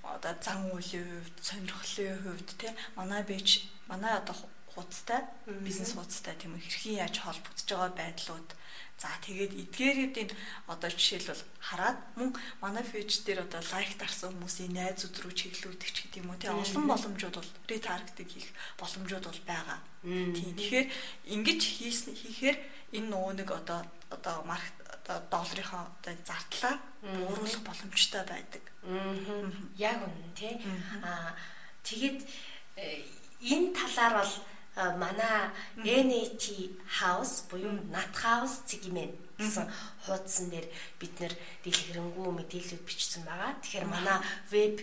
одоо 0.00 0.32
зан 0.40 0.72
үйлийн 0.72 1.04
хувьд, 1.04 1.36
сонирхлын 1.44 2.18
хувьд 2.24 2.48
тий 2.56 2.72
манай 2.96 3.22
бич 3.22 3.68
манай 3.84 4.16
одоо 4.16 4.36
хуудастай 4.76 5.24
бизнес 5.64 5.96
хуудастай 5.96 6.36
тийм 6.36 6.54
хэрхэн 6.60 7.00
яаж 7.00 7.16
холбогдож 7.24 7.64
байгаа 7.64 7.92
байдлууд. 7.96 8.48
За 8.96 9.12
тэгээд 9.24 9.52
эдгээрүүдийн 9.52 10.30
одоо 10.72 10.88
жишээлбэл 10.88 11.44
хараад 11.60 12.00
мөн 12.16 12.32
манай 12.64 12.80
пэйж 12.80 13.28
дээр 13.28 13.44
одоо 13.44 13.60
лайк 13.72 13.92
дарсан 14.00 14.32
хүмүүсийн 14.32 14.72
найзууд 14.72 15.16
руу 15.20 15.32
чиглүүлдэг 15.36 15.90
ч 15.92 15.96
гэдэг 16.08 16.24
юм 16.24 16.32
уу 16.32 16.40
тийм 16.40 16.56
олон 16.56 16.84
боломжууд 16.88 17.36
бол 17.36 17.52
ретаргетинг 17.68 18.30
хийх 18.32 18.48
боломжууд 18.80 19.24
бол 19.28 19.42
байгаа. 19.44 19.80
Тийм 20.00 20.56
тэгэхээр 20.56 20.88
ингэж 21.28 21.60
хийсэн 21.60 22.16
хийхээр 22.16 22.56
энэ 22.96 23.08
нөгөө 23.12 23.32
нэг 23.36 23.48
одоо 23.52 23.80
одоо 24.08 24.36
маркет 24.48 24.80
одоо 25.04 25.18
долларынхаа 25.28 25.92
одоо 25.92 26.14
зардлаа 26.24 26.74
бууруулах 27.04 27.62
боломжтой 27.68 28.24
байдаг. 28.24 28.64
Яг 29.76 30.00
үнэн 30.00 30.32
тий. 30.32 30.56
Аа 31.04 31.36
тэгээд 31.84 32.24
э, 32.80 33.04
энэ 33.44 33.76
талаар 33.76 34.24
бол 34.24 34.32
манай 34.76 35.50
NAT 35.80 36.44
House 37.00 37.48
буюу 37.48 37.72
Nat 37.92 38.12
House 38.24 38.60
цэгмэн 38.68 39.12
гэсэн 39.40 39.68
хуудсан 40.04 40.48
дээр 40.52 40.66
бид 41.00 41.14
нэр 41.20 41.34
дэлгэрэнгүй 41.64 42.28
мэдээлэл 42.32 42.86
бичсэн 42.88 43.22
байгаа. 43.24 43.56
Тэгэхээр 43.60 43.86
манай 43.88 44.18
веб 44.52 44.76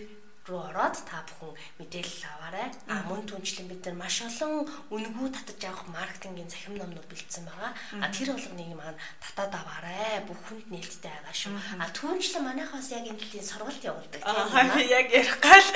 руу 0.46 0.60
ороод 0.68 0.92
та 1.08 1.24
бүхэн 1.24 1.56
мэдээлэл 1.80 2.24
аваарай. 2.36 2.68
А 2.92 3.08
мөн 3.08 3.24
түнчлэн 3.24 3.64
бид 3.64 3.80
нар 3.88 3.96
маш 3.96 4.20
олон 4.20 4.68
үнгүү 4.92 5.28
татаж 5.32 5.60
авах 5.64 5.88
маркетингийн 5.88 6.52
захим 6.52 6.76
номнууд 6.76 7.08
бэлдсэн 7.08 7.48
байгаа. 7.48 7.72
А 8.04 8.12
тэр 8.12 8.36
болгоныг 8.36 8.76
маань 8.76 9.00
татаад 9.24 9.56
аваарай. 9.56 10.20
Бүх 10.28 10.36
хүнд 10.44 10.68
нээлттэй 10.68 11.08
байгаа 11.08 11.32
шүү. 11.32 11.56
А 11.80 11.88
түнчлэн 11.96 12.44
манайхаас 12.44 12.92
яг 12.92 13.08
энэ 13.08 13.16
төлөлийн 13.24 13.48
сургалт 13.48 13.82
явуулдаг 13.88 14.20
үү? 14.20 14.84
Яг 14.84 15.08
ярих 15.08 15.36
гал. 15.40 15.68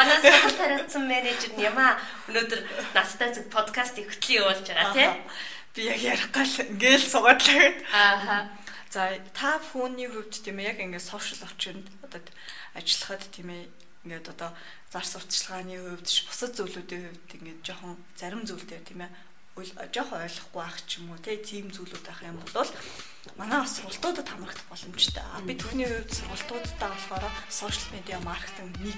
Манай 0.00 0.16
сургалт 0.24 0.56
хариуцсан 0.56 1.04
менежер 1.04 1.52
нь 1.52 1.60
яма 1.60 2.00
өнөөдөр 2.32 2.60
настай 2.96 3.28
зүг 3.36 3.52
подкастыг 3.52 4.08
хөтлөн 4.08 4.40
явуулж 4.40 4.64
байгаа 4.64 4.96
тийм. 4.96 5.12
Би 5.76 5.80
яг 5.92 6.00
ярих 6.00 6.32
гал 6.32 6.54
ингээл 6.72 7.04
сугадлаа 7.04 7.56
гэд. 7.60 7.78
Ааха. 7.92 8.38
За 8.88 9.12
та 9.36 9.60
фоны 9.60 10.08
хувьд 10.08 10.40
тийм 10.40 10.56
яг 10.64 10.80
ингээд 10.80 11.04
сошиал 11.04 11.44
орчинд 11.44 11.84
одоо 12.00 12.24
ажиллахад 12.72 13.28
тийм 13.28 13.52
ээ 13.52 13.68
ингээд 14.08 14.32
одоо 14.32 14.56
зар 14.88 15.04
сурталчилгааны 15.04 15.76
хувьд 15.76 16.08
бусад 16.26 16.52
зүйлүүдийн 16.56 17.04
хувьд 17.04 17.30
ингээд 17.36 17.60
жоохон 17.60 18.00
зарим 18.16 18.42
зүйл 18.48 18.64
дээр 18.64 18.82
тийм 18.88 19.04
ээ 19.04 19.12
жоохон 19.56 20.22
ойлгохгүй 20.24 20.62
байх 20.62 20.78
ч 20.86 21.02
юм 21.02 21.10
уу 21.10 21.18
тийм 21.20 21.68
зүйлүүд 21.74 22.04
байх 22.06 22.20
юм 22.22 22.38
бол 22.38 22.70
манай 23.36 23.66
сургалтуудад 23.66 24.28
хамрагдах 24.28 24.66
боломжтой. 24.70 25.24
Би 25.44 25.54
түүний 25.58 25.88
хувьд 25.90 26.12
сургалтуудаа 26.14 26.88
болохоор 26.94 27.24
сошиал 27.50 27.92
медиа 27.92 28.18
маркетинг 28.24 28.72
1 28.80 28.94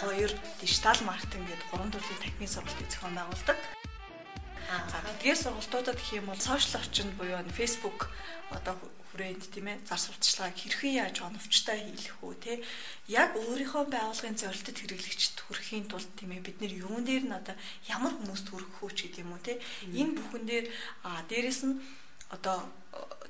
2 0.00 0.30
дижитал 0.62 1.00
маркетинг 1.04 1.44
гэдэг 1.50 1.66
гурван 1.68 1.92
төрлийн 1.92 2.22
техникийн 2.22 2.54
сургалтыг 2.54 2.88
зохион 2.88 3.14
байгуулдаг. 3.18 3.58
За 4.70 4.98
тэдгээр 5.02 5.38
сургалтуудад 5.42 5.98
гэх 5.98 6.16
юм 6.22 6.26
бол 6.30 6.40
сошиал 6.40 6.80
орчинд 6.80 7.12
буюу 7.18 7.42
Facebook 7.52 8.08
одоо 8.54 8.78
хүрээнд 9.10 9.42
тийм 9.50 9.66
ээ 9.70 9.78
зар 9.84 10.00
сурталчилгааг 10.00 10.56
хэрхэн 10.56 10.94
яаж 11.02 11.16
оновчтой 11.26 11.78
хийх 11.98 12.16
үү 12.22 12.34
те? 12.38 12.52
Яг 13.10 13.34
өөрийнхөө 13.34 13.90
байгууллагын 13.90 14.38
зорилтод 14.38 14.78
хэрэглэгчд 14.78 15.36
хүрэхийн 15.46 15.86
тулд 15.90 16.10
тийм 16.14 16.30
ээ 16.34 16.46
бид 16.46 16.58
нэр 16.62 16.74
юун 16.86 17.04
дээр 17.04 17.26
нь 17.26 17.34
одоо 17.34 17.56
ямар 17.90 18.14
хүмүүст 18.14 18.46
хүрэх 18.48 18.80
үү 18.80 18.90
ч 18.94 18.98
гэдэг 19.10 19.22
юм 19.26 19.34
уу 19.34 19.42
те? 19.42 19.58
Энэ 19.90 20.14
бүхэн 20.14 20.44
дээр 20.46 20.66
а 21.04 21.22
дээрэс 21.26 21.60
нь 21.66 21.82
одоо 22.30 22.70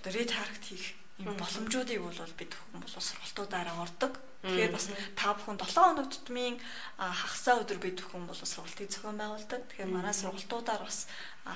ретаргет 0.05 0.65
хийх 0.65 1.01
юм 1.21 1.37
боломжуудыг 1.37 2.01
бол 2.01 2.21
бид 2.37 2.53
хүмүүс 2.57 2.97
сургалтуудаараа 2.97 3.85
ордог. 3.85 4.13
Тэгэхээр 4.41 4.73
бас 4.73 4.89
та 5.17 5.37
бүхэн 5.37 5.61
7 5.61 5.77
хоног 5.77 6.09
тутмын 6.09 6.57
хагасаа 6.97 7.61
өдөр 7.61 7.77
бид 7.77 8.01
бүхэн 8.01 8.25
бол 8.25 8.41
сургалтыг 8.41 8.89
зохион 8.89 9.21
байгуулдаг. 9.21 9.61
Тэгэхээр 9.69 9.93
манай 9.93 10.17
сургалтуудаар 10.17 10.81
бас 10.81 11.05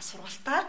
сургалтаар 0.05 0.69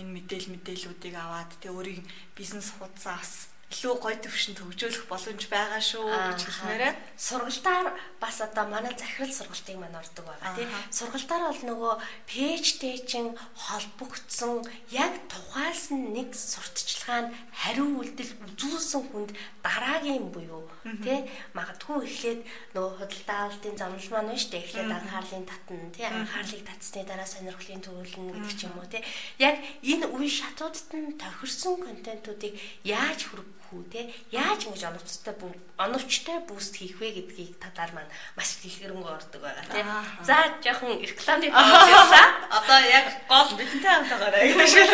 энэ 0.00 0.12
мэдээл 0.16 0.52
мэдээллүүдийг 0.52 1.14
аваад 1.16 1.50
тэг 1.60 1.72
өөрийн 1.72 2.04
бизнес 2.36 2.68
хуудасаас 2.76 3.55
илүү 3.66 3.94
гоё 3.98 4.16
төвшөнд 4.22 4.62
хөгжүүлэх 4.62 5.10
боломж 5.10 5.42
байгаа 5.50 5.82
шүү 5.82 6.06
гэж 6.06 6.40
хэлмээрээ. 6.46 6.94
Сургалтаар 7.18 7.98
бас 8.22 8.38
одоо 8.38 8.64
манай 8.70 8.94
захирал 8.94 9.34
сургалтыг 9.34 9.76
маань 9.76 9.98
ордог 9.98 10.22
байгаа 10.22 10.54
тийм. 10.54 10.70
Сургалтаар 10.94 11.50
бол 11.50 11.62
нөгөө 11.74 11.94
пэйжтэй 12.30 13.02
чинь 13.10 13.34
холбогдсон 13.58 14.62
яг 14.94 15.18
тухайлсан 15.26 16.14
нэг 16.14 16.30
сурталчилгаанд 16.30 17.34
хариу 17.50 17.90
үйлдэл 17.98 18.32
үзүүлсэн 18.54 19.02
хүнд 19.10 19.30
дараагийн 19.66 20.30
буюу 20.30 20.70
тийм 21.02 21.26
магадгүй 21.58 22.06
эхлээд 22.06 22.40
нөгөө 22.70 22.92
худалдаа 23.02 23.38
авалтын 23.50 23.74
замлал 23.74 24.10
маань 24.14 24.30
нь 24.38 24.42
штэ 24.46 24.62
эхлээд 24.62 24.94
анхаарлын 24.94 25.42
татна 25.42 25.90
тийм 25.90 26.14
анхаарлыг 26.22 26.62
татсны 26.62 27.02
дараа 27.02 27.26
сонирхлын 27.26 27.82
төрүүлнэ 27.82 28.30
гэдэг 28.30 28.54
ч 28.54 28.62
юм 28.70 28.78
уу 28.78 28.86
тийм. 28.86 29.02
Яг 29.42 29.58
энэ 29.82 30.06
үе 30.14 30.30
шатуудад 30.30 30.90
нь 30.94 31.18
тохирсон 31.18 31.82
контентуудыг 31.82 32.54
яаж 32.86 33.20
хүргэх 33.26 33.65
хүү 33.68 33.82
те? 33.92 34.00
Яаж 34.30 34.66
ингэж 34.66 34.82
оновчтой 34.90 35.34
оновчтой 35.78 36.38
буст 36.48 36.74
хийх 36.76 36.98
вэ 37.00 37.12
гэдгийг 37.16 37.58
талаар 37.62 37.92
маань 37.94 38.12
маш 38.36 38.58
дэлгэрэнгүй 38.62 39.12
ордог 39.12 39.40
байгаа 39.42 39.66
те? 39.70 39.82
За 40.24 40.36
жоохон 40.64 40.98
рекламын 41.02 41.50
явуулаа 41.54 42.28
одоо 42.50 42.78
яг 42.86 43.06
гол 43.28 43.50
бидэнтэй 43.58 43.90
хамтаагаараа 43.90 44.42
гэдэг 44.48 44.68
шиг 44.68 44.90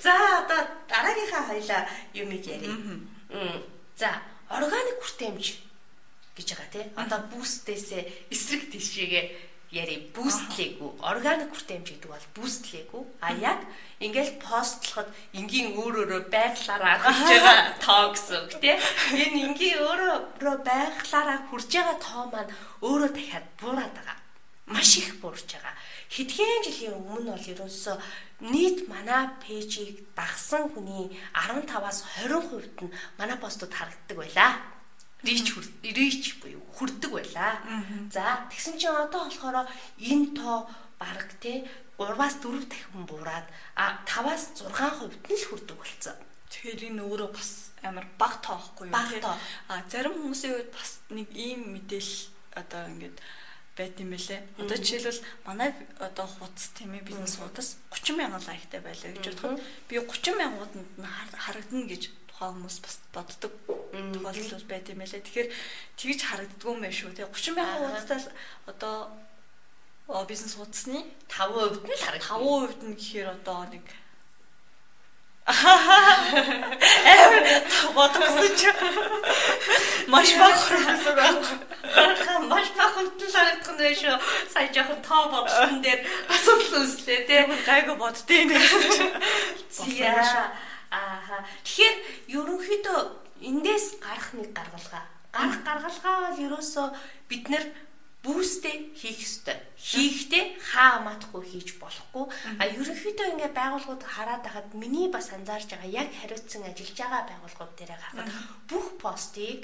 за 0.00 0.12
одоо 0.42 0.60
дараагийнхаа 0.88 1.42
хоёлаа 1.48 1.82
юмыг 2.14 2.44
ярив 2.46 2.76
за 3.96 4.08
органик 4.48 4.98
хүртээмж 5.00 5.44
гэж 6.36 6.48
байгаа 6.56 6.70
те? 6.72 6.80
Одоо 6.96 7.20
бустээсээ 7.32 8.32
эсрэг 8.32 8.72
тишээгээ 8.72 9.51
яри 9.72 9.96
бустлээгүй 10.12 10.90
органик 11.00 11.50
хүртээмж 11.52 11.86
гэдэг 11.88 12.10
бол 12.12 12.26
бустлээгүй 12.36 13.02
а 13.24 13.28
яг 13.40 13.60
ингээл 14.04 14.36
постлоход 14.44 15.08
энгийн 15.32 15.72
өөрөөрөө 15.80 16.22
байглаараа 16.28 16.96
хүрж 17.00 17.28
байгаа 17.32 17.58
тоо 17.80 18.04
гэсэн 18.12 18.36
үг 18.44 18.52
тийм 18.60 18.78
энэ 19.16 19.38
энгийн 19.48 19.80
өөрөөрөө 19.88 20.56
байглаараа 20.60 21.38
хүрж 21.48 21.70
байгаа 21.72 21.96
тоо 22.04 22.24
маань 22.28 22.52
өөрөө 22.84 23.10
дахиад 23.16 23.46
буураад 23.60 23.92
байгаа. 23.96 24.18
Маш 24.68 24.90
их 25.00 25.16
буурж 25.24 25.48
байгаа. 25.56 25.74
Хэдхэн 26.12 26.62
жилийн 26.68 26.96
өмнө 27.00 27.32
бол 27.32 27.50
ерөөсөө 27.52 27.96
нийт 28.52 28.78
манай 28.92 29.32
пэйжийг 29.40 30.12
дагсан 30.12 30.68
хүний 30.68 31.08
15-аас 31.32 31.98
20% 32.20 32.84
нь 32.84 32.94
манай 33.16 33.36
постууд 33.40 33.72
харагддаг 33.72 34.16
байлаа 34.20 34.52
рич 35.22 35.46
рич 35.82 36.24
буюу 36.42 36.62
хүрдэг 36.74 37.10
байлаа. 37.10 37.62
За 38.10 38.46
тэгсэн 38.50 38.78
чинь 38.78 38.90
одоо 38.90 39.26
болохоор 39.26 39.68
энэ 39.98 40.34
тоо 40.34 40.66
бараг 40.98 41.30
те 41.40 41.64
3-аас 41.98 42.42
4 42.42 42.66
дахин 42.66 43.06
буураад 43.06 43.46
а 43.76 44.02
5-аас 44.06 44.58
6% 44.58 45.30
нь 45.30 45.38
л 45.38 45.48
хүрдэг 45.48 45.76
болсон. 45.78 46.16
Тэгэхээр 46.50 46.82
энэ 46.90 47.02
өөрөө 47.06 47.30
бас 47.30 47.70
амар 47.86 48.06
баг 48.18 48.42
тоохгүй 48.42 48.90
юу? 48.90 48.94
Баг 48.94 49.10
тоо. 49.22 49.36
А 49.70 49.82
зарим 49.86 50.18
хүмүүсийн 50.18 50.52
хувьд 50.58 50.72
бас 50.74 50.90
нэг 51.10 51.28
ийм 51.30 51.78
мэдээлэл 51.78 52.18
одоо 52.58 52.82
ингээд 52.90 53.16
байт 53.76 53.96
юм 54.02 54.10
бэлээ. 54.12 54.40
Одоо 54.60 54.76
жишээлбэл 54.76 55.22
манай 55.46 55.70
одоо 56.02 56.26
хуудас 56.26 56.66
тийм 56.76 56.92
ээ 56.92 57.06
бизнес 57.08 57.40
хуудас 57.40 57.78
30 57.94 58.18
мянган 58.20 58.44
лайктай 58.44 58.80
байлаа 58.84 59.10
гэж 59.16 59.24
бодоход 59.32 59.62
би 59.88 59.94
30 59.96 60.36
мянгуудад 60.36 60.76
нь 60.76 60.86
харагдана 61.40 61.86
гэж 61.88 62.02
тухайн 62.28 62.52
хүмүүс 62.60 62.78
бас 62.84 62.96
боддог 63.16 63.52
тохиолдол 63.92 64.64
байт 64.68 64.88
юм 64.88 65.04
байлээ. 65.04 65.20
Тэгэхээр 65.20 65.52
тэгж 66.00 66.20
харагддгүй 66.24 66.72
юм 66.72 66.80
байна 66.80 66.96
шүү. 66.96 67.12
Тэгээ 67.12 67.28
30 67.28 67.52
мянган 67.52 67.92
хуудастай 67.92 68.32
одоо 68.64 69.12
бизнес 70.24 70.56
хуудасны 70.56 71.04
5% 71.28 71.84
нь 71.84 71.92
л 71.92 72.00
харагдана. 72.00 72.72
5% 72.72 72.88
нь 72.88 72.96
гэхээр 72.96 73.36
одоо 73.36 73.68
нэг 73.68 73.84
бодгосон 77.94 78.54
ч 78.54 78.70
маш 80.06 80.30
баг 80.38 80.54
гэсэн 80.54 81.14
байна. 81.18 81.42
Маш 82.46 82.70
баг 82.78 82.94
хүнтэл 82.94 83.34
харагдах 83.34 83.74
нь 83.76 83.98
шүү. 83.98 84.22
Сая 84.48 84.70
жоохон 84.72 85.02
тоо 85.02 85.26
бодсон 85.34 85.82
дээр 85.82 86.06
асуудал 86.30 86.86
үүслээ 86.86 87.26
тий. 87.26 87.42
Гайгүй 87.66 87.98
боддیں۔ 87.98 88.54
Зя. 89.68 90.54
Ааха. 90.92 91.40
Тэгэхээр 91.64 91.96
ерөнхийдөө 92.38 93.00
эндээс 93.42 93.86
гарах 93.98 94.30
нэг 94.38 94.50
гаргалгаа. 94.54 95.04
Гарах 95.32 95.58
гаргалгаа 95.66 96.16
бол 96.30 96.44
ерөөсөө 96.46 96.86
бид 97.28 97.44
нэр 97.50 97.64
бүүстэй 98.22 98.94
хийх 98.94 99.18
ёстой. 99.18 99.58
Хийхдээ 99.74 100.62
хаа 100.62 101.02
хамаатахгүй 101.02 101.42
хийж 101.42 101.68
болохгүй. 101.82 102.24
А 102.62 102.70
ерөнхийдөө 102.70 103.26
ингээ 103.34 103.50
байгууллагууд 103.50 104.02
хараад 104.06 104.46
байхад 104.46 104.70
миний 104.78 105.10
бас 105.10 105.34
анзаарж 105.34 105.74
байгаа 105.74 105.90
яг 105.90 106.08
хариуцсан 106.22 106.62
ажиллаж 106.62 106.98
байгаа 107.02 107.22
байгууллагууд 107.26 107.74
дээр 107.74 107.92
харахад 107.98 108.30
бүх 108.70 108.86
постыг 109.02 109.60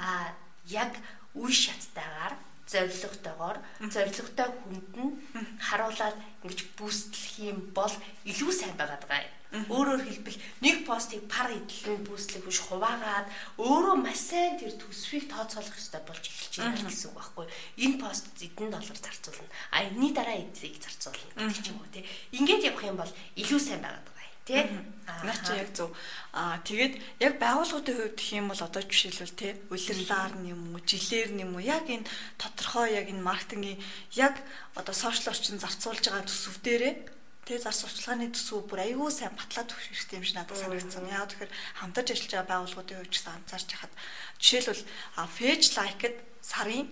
а 0.00 0.32
яг 0.64 0.96
үе 1.36 1.52
шаттайгаар 1.52 2.34
зоригтойгоор 2.68 3.58
зоригтой 3.92 4.48
хүнд 4.56 4.92
нь 4.96 5.12
харуулад 5.60 6.16
ингэж 6.44 6.60
бүүстлэх 6.80 7.52
юм 7.52 7.58
бол 7.76 7.92
илүү 8.24 8.52
сайн 8.56 8.76
байгаад 8.80 9.04
байгаа 9.04 9.28
юм. 9.28 9.37
Өөрөөр 9.48 10.04
хэлбэл 10.04 10.38
нэг 10.60 10.84
постыг 10.84 11.24
пар 11.24 11.48
идэлэн 11.48 12.04
бүүслэх 12.04 12.44
биш 12.44 12.60
хуваагаад 12.68 13.32
өөрөө 13.56 13.96
маш 13.96 14.20
сайн 14.28 14.60
тэр 14.60 14.76
төсвийг 14.76 15.24
тооцоолох 15.32 15.72
хэрэгтэй 15.72 16.02
болж 16.04 16.24
эхэлж 16.28 16.54
байна 16.60 16.84
гэсэн 16.84 17.08
үг 17.08 17.16
байхгүй. 17.16 17.46
Энэ 17.80 17.96
пост 17.96 18.28
эдэн 18.36 18.68
доллар 18.68 18.98
зарцуулна. 19.00 19.48
А 19.72 19.88
энэний 19.88 20.12
дараа 20.12 20.36
эдийг 20.36 20.76
зарцуулна 20.84 21.48
гэдэг 21.48 21.64
ч 21.64 21.72
юм 21.72 21.80
уу 21.80 21.88
тий. 21.88 22.04
Ингээд 22.36 22.68
явах 22.68 22.84
юм 22.84 23.00
бол 23.00 23.12
илүү 23.40 23.60
сайн 23.64 23.80
байгаад 23.80 24.04
байгаа 24.04 24.18
тий. 24.44 24.64
Наа 25.08 25.36
чи 25.40 25.52
яг 25.56 25.70
зөв. 25.72 25.96
Аа 26.36 26.60
тэгээд 26.68 26.94
яг 27.24 27.34
байгууллагуудын 27.40 27.96
хувьд 27.96 28.16
гэх 28.20 28.36
юм 28.36 28.52
бол 28.52 28.60
одоо 28.60 28.82
жишээлбэл 28.84 29.32
тий 29.32 29.52
улирлаар 29.72 30.32
юм 30.44 30.76
уу, 30.76 30.80
жилээр 30.84 31.40
юм 31.40 31.56
уу 31.56 31.64
яг 31.64 31.88
энэ 31.88 32.04
тодорхой 32.36 33.00
яг 33.00 33.08
энэ 33.08 33.24
маркетингийн 33.24 33.80
яг 34.12 34.36
одоо 34.76 34.92
сошиал 34.92 35.32
орчин 35.32 35.56
зарцуулж 35.56 36.04
байгаа 36.04 36.28
төсөв 36.28 36.60
дээрээ 36.60 37.17
Тэгээ 37.48 37.64
зар 37.64 37.72
сурчлагын 37.72 38.28
төсөв 38.36 38.68
бүр 38.68 38.84
аюул 38.84 39.08
сайн 39.08 39.32
батлаад 39.32 39.72
өгөх 39.72 39.88
хэрэгтэй 39.88 40.20
юм 40.20 40.26
шиг 40.28 40.36
надад 40.36 40.60
санагдсан. 40.60 41.08
Яг 41.08 41.32
тэгэхээр 41.32 41.52
хамтарч 41.80 42.08
ажиллаж 42.12 42.32
байгаа 42.36 42.52
байгууллагуудын 42.52 42.98
хувьд 43.00 43.14
ч 43.16 43.18
анзаарч 43.24 43.68
хахад 43.72 43.94
жишээлбэл 44.36 44.84
фэйж 45.16 45.62
лайкэд 45.80 46.16
сарын 46.44 46.84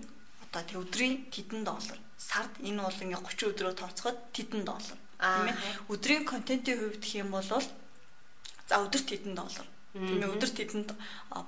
одоо 0.48 0.62
тэг 0.64 0.80
өдрийн 0.80 1.28
тэдэн 1.28 1.60
доллар. 1.60 2.00
Сард 2.16 2.56
энэ 2.64 2.80
бол 2.80 3.02
ингээ 3.04 3.20
30 3.20 3.52
өдрөө 3.52 3.74
тооцоход 3.76 4.18
тэдэн 4.32 4.64
доллар. 4.64 4.96
Тийм 5.20 5.52
ээ. 5.52 5.60
Өдрийн 5.92 6.24
контентын 6.24 6.80
хувьд 6.80 7.04
гэх 7.04 7.20
юм 7.20 7.36
бол 7.36 7.44
за 7.44 8.74
өдөрт 8.80 9.06
тэдэн 9.12 9.36
доллар. 9.36 9.68
Тийм 9.92 10.24
ээ 10.24 10.32
өдөрт 10.40 10.56
тэдэн 10.56 10.88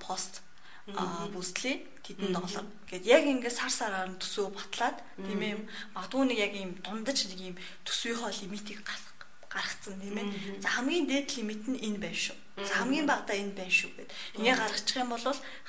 пост 0.05 0.44
а 0.92 1.25
бүслээ 1.33 1.97
тэдэн 2.09 2.33
доллар. 2.33 2.64
Гэт 2.88 3.05
яг 3.05 3.25
ингээд 3.29 3.53
сар 3.53 3.68
сараар 3.68 4.09
нь 4.09 4.16
төсөв 4.16 4.57
батлаад 4.57 4.97
тийм 5.21 5.40
ээ 5.44 5.55
магадгүй 5.92 6.25
нэг 6.25 6.38
яг 6.40 6.53
ийм 6.57 6.71
дундаж 6.81 7.29
нэг 7.29 7.40
ийм 7.53 7.57
төсвийнхөө 7.85 8.33
лимитийг 8.40 8.81
гаргацсан 8.81 10.01
тийм 10.01 10.16
ээ. 10.16 10.27
За 10.64 10.68
хамгийн 10.81 11.05
дээд 11.05 11.29
лимит 11.37 11.64
нь 11.68 11.77
энэ 11.85 12.01
байна 12.01 12.16
шүү. 12.16 12.38
За 12.64 12.73
хамгийн 12.81 13.05
багадаа 13.05 13.37
энэ 13.37 13.53
байна 13.53 13.75
шүү 13.77 13.92
гэд. 13.92 14.11
Ингээ 14.40 14.57
гаргачих 14.57 14.97
юм 14.97 15.12
бол 15.12 15.27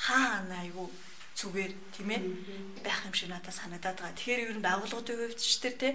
хаа 0.08 0.48
айгу 0.48 0.88
зүгээр 1.40 1.72
тийм 1.96 2.10
ээ 2.16 2.22
байх 2.84 3.00
юм 3.08 3.16
шиг 3.16 3.30
надад 3.32 3.56
санагдаад 3.56 4.00
байгаа. 4.00 4.16
Тэгэхээр 4.16 4.44
ер 4.48 4.54
нь 4.60 4.66
байгууллагуудын 4.66 5.20
хувьд 5.20 5.40
ч 5.40 5.60
тэр 5.64 5.76
тий 5.80 5.92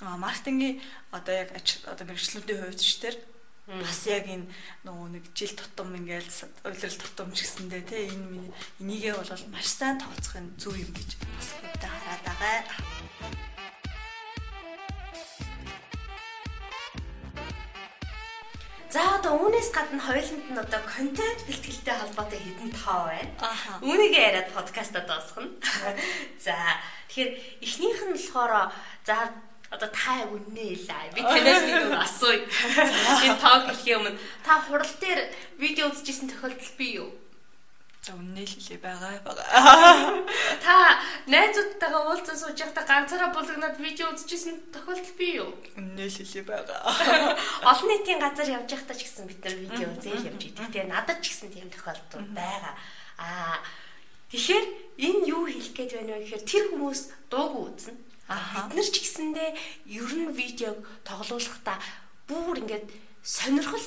маркетингийн 0.00 0.80
одоо 1.12 1.34
яг 1.34 1.50
одоо 1.52 2.04
мэрэгчлүүдийн 2.06 2.60
хувьд 2.64 2.80
ч 2.80 3.02
тэр 3.02 3.14
бас 3.68 4.00
яг 4.08 4.24
энэ 4.24 4.48
нөгөө 4.88 5.08
нэг 5.12 5.24
жил 5.36 5.52
тутам 5.52 5.92
ингээл 5.92 6.24
уйлрал 6.64 6.96
тутам 6.96 7.28
ч 7.36 7.44
гэсэндээ 7.44 7.82
тий 7.84 8.08
энэ 8.08 8.24
миний 8.32 8.52
энийгээ 8.80 9.12
бол 9.12 9.44
маш 9.52 9.68
сайн 9.68 10.00
тооцох 10.00 10.40
нь 10.40 10.56
зөв 10.56 10.72
юм 10.72 10.88
гэж 10.96 11.20
бас 11.20 11.52
хөдөө 11.52 11.92
хараад 11.92 12.24
байгаа. 12.24 12.64
За 18.88 19.20
одоо 19.20 19.36
үүнээс 19.36 19.68
гадна 19.68 20.00
хоёуланд 20.00 20.48
нь 20.48 20.62
одоо 20.64 20.80
контент 20.88 21.44
бэлтгэлтэй 21.44 21.92
холбоотой 21.92 22.40
хэдэн 22.40 22.72
тоо 22.72 23.12
байна. 23.12 23.36
Үүнийг 23.84 24.16
яриад 24.16 24.48
подкастад 24.56 25.04
дуусгана. 25.04 25.52
За 26.40 26.56
тэгэхээр 27.12 27.30
эхнийх 27.60 28.00
нь 28.08 28.16
болохоор 28.16 28.72
за 29.04 29.28
одоо 29.70 29.88
та 29.92 30.24
үннээ 30.24 30.80
илаа. 30.80 31.12
Би 31.12 31.20
танаас 31.20 31.62
нэг 31.68 31.92
асууя. 31.92 32.40
Энэ 33.24 33.36
тог 33.36 33.68
хэлхийн 33.68 34.00
өмнө 34.00 34.18
та 34.40 34.64
хурал 34.64 34.94
дээр 34.96 35.28
видео 35.60 35.92
үзчихсэн 35.92 36.32
тохиолдол 36.32 36.72
бий 36.80 36.96
юу? 36.96 37.12
За 38.00 38.16
үннээ 38.16 38.48
л 38.48 38.54
хэлээ 38.56 38.80
байгаа 38.80 39.20
байгаа. 39.20 40.24
Та 40.64 41.02
найзуудтайгаа 41.28 42.08
уулзсан 42.08 42.36
сууж 42.40 42.56
байхдаа 42.56 42.86
ганцаараа 42.88 43.34
булгнаад 43.36 43.76
видео 43.76 44.08
үзчихсэн 44.16 44.72
тохиолдол 44.72 45.12
бий 45.20 45.36
юу? 45.36 45.52
Үннээ 45.76 46.08
л 46.08 46.16
хэлээ 46.16 46.44
байгаа. 46.48 46.80
Олон 47.68 47.88
нийтийн 47.92 48.22
газар 48.22 48.48
явж 48.48 48.72
байхдаа 48.72 48.96
ч 48.96 49.04
гэсэн 49.04 49.28
бид 49.28 49.44
нар 49.44 49.56
видео 49.60 49.92
үзээл 49.92 50.30
явж 50.32 50.42
идэг. 50.48 50.72
Тэгээ 50.72 50.88
надад 50.88 51.20
ч 51.20 51.36
гэсэн 51.36 51.52
тийм 51.52 51.68
тохиолдол 51.68 52.24
байгаа. 52.32 52.72
Аа 53.20 53.60
тэгэхээр 54.32 54.66
энэ 55.04 55.20
юу 55.28 55.44
хэлэх 55.44 55.76
гээд 55.76 55.92
байна 55.92 56.16
вэ 56.16 56.24
гэхээр 56.24 56.44
тэр 56.48 56.64
хүмүүс 56.72 57.00
дууг 57.28 57.76
үзнэ 57.76 58.07
бид 58.28 58.68
нар 58.76 58.88
ч 58.92 58.96
гэсэндээ 59.00 59.50
ер 59.88 60.12
нь 60.12 60.32
видеог 60.36 60.76
тоглоулахдаа 61.08 61.80
бүр 62.28 62.60
ингээд 62.60 62.86
сонирхол 63.24 63.86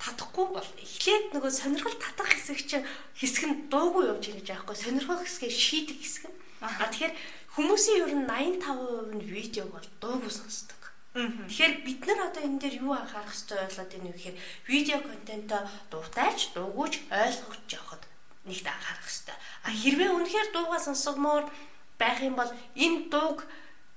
татахгүй 0.00 0.46
бол 0.52 0.70
эхлээд 0.80 1.32
нөгөө 1.32 1.52
сонирхол 1.52 1.96
татах 1.96 2.28
хэсэг 2.32 2.60
чинь 2.68 2.86
хэсэг 3.16 3.44
нь 3.48 3.56
дуугүй 3.72 4.08
явж 4.12 4.24
байгаа 4.28 4.40
гэж 4.40 4.48
аахгүй 4.52 4.76
сонирхох 4.76 5.20
хэсгээ 5.24 5.52
шийдэх 5.52 5.98
хэсэг. 6.00 6.24
А 6.60 6.88
тэгэхээр 6.92 7.14
хүмүүсийн 7.56 8.00
ер 8.04 8.12
нь 8.16 8.26
85% 8.28 9.16
нь 9.16 9.24
видеог 9.24 9.68
бол 9.72 9.88
дуугүй 10.00 10.32
сонсдог. 10.32 10.80
Тэгэхээр 11.12 11.74
бид 11.84 12.00
нар 12.06 12.30
одоо 12.30 12.42
энэ 12.44 12.60
дээр 12.60 12.76
юу 12.86 12.94
анхаарах 12.94 13.34
хэрэгтэй 13.34 13.58
болоод 13.60 13.90
байна 13.90 14.08
вэ 14.08 14.16
гэхээр 14.16 14.38
видео 14.70 14.98
контентоо 15.02 15.62
дуртайч 15.90 16.38
дуугүйч 16.54 16.94
ойлгож 17.10 17.64
явахад 17.66 18.04
нэгт 18.46 18.66
анхаарах 18.70 19.04
хэрэгтэй. 19.04 19.36
А 19.66 19.68
хэрвээ 19.74 20.10
үнэхээр 20.14 20.48
дуугаа 20.54 20.80
сонсгомоор 20.80 21.44
байх 21.98 22.18
юм 22.22 22.38
бол 22.38 22.52
энэ 22.78 23.10
дууг 23.10 23.42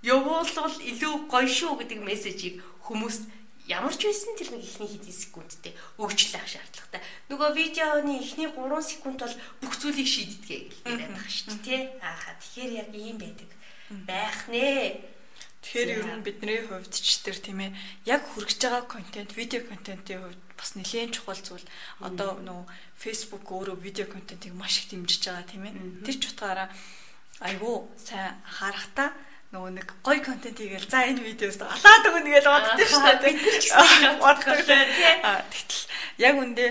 явуулвал 0.04 0.76
илүү 0.84 1.14
гоё 1.32 1.48
шүү 1.48 1.74
гэдэг 1.80 2.00
мессежийг 2.04 2.60
хүмүүст 2.84 3.24
ямар 3.68 3.96
ч 3.96 4.12
байсан 4.12 4.36
тэр 4.36 4.52
нэг 4.52 4.64
ихний 4.68 4.90
хэдэн 4.92 5.16
секундтэй 5.16 5.74
өгчлөх 5.96 6.44
шаардлагатай. 6.44 7.02
Нөгөө 7.32 7.50
видеоны 7.56 8.20
ихний 8.20 8.52
3 8.52 8.60
секунд 8.84 9.24
бол 9.24 9.36
бүх 9.64 9.74
зүйлийг 9.80 10.08
шийддэг 10.08 10.84
гэдэг 10.84 11.08
байгаа 11.08 11.32
шүү 11.32 11.56
дээ, 11.56 11.64
тий? 11.64 11.82
Ааха 12.04 12.36
тэгэхээр 12.44 12.72
яг 12.84 12.90
ийм 12.92 13.18
байдаг. 13.24 13.50
Байх 14.04 14.40
нэ. 14.52 15.00
Тэгэхээр 15.64 15.92
ер 15.96 16.08
нь 16.12 16.26
бидний 16.28 16.60
хувьд 16.68 16.92
ч 16.92 17.24
тэр 17.24 17.40
тийм 17.40 17.64
ээ 17.64 17.72
яг 18.04 18.28
хүргэж 18.36 18.60
байгаа 18.68 18.84
контент, 18.84 19.32
видео 19.32 19.64
контентын 19.64 20.20
хувьд 20.20 20.42
бас 20.60 20.76
нэлээд 20.76 21.16
чухал 21.16 21.40
зүйл. 21.40 21.64
Одоо 22.04 22.44
нөгөө 22.44 22.68
Facebook 23.00 23.48
өөрөө 23.48 23.80
видео 23.80 24.12
контентыг 24.12 24.52
маш 24.52 24.84
их 24.84 24.92
дэмжиж 24.92 25.24
байгаа 25.24 25.48
тийм 25.48 25.64
ээ. 25.72 26.04
Тэр 26.04 26.16
ч 26.20 26.24
утгаараа 26.36 26.68
айгүй 27.40 27.76
сайн 27.96 28.44
харахтаа 28.44 29.16
нөгөө 29.54 29.72
нэг 29.78 29.88
гоё 30.02 30.22
контент 30.26 30.58
хийгээл 30.58 30.90
за 30.90 31.06
энэ 31.06 31.22
видеоос 31.22 31.62
алаад 31.62 32.10
өгнө 32.10 32.30
гэж 32.34 32.46
боддоо 32.50 32.86
шүү 32.90 33.02
дээ. 33.22 34.18
Боддог 34.26 34.58
тийм. 34.66 34.90
Тэгтэл 35.54 35.84
яг 36.26 36.36
үндэ 36.42 36.66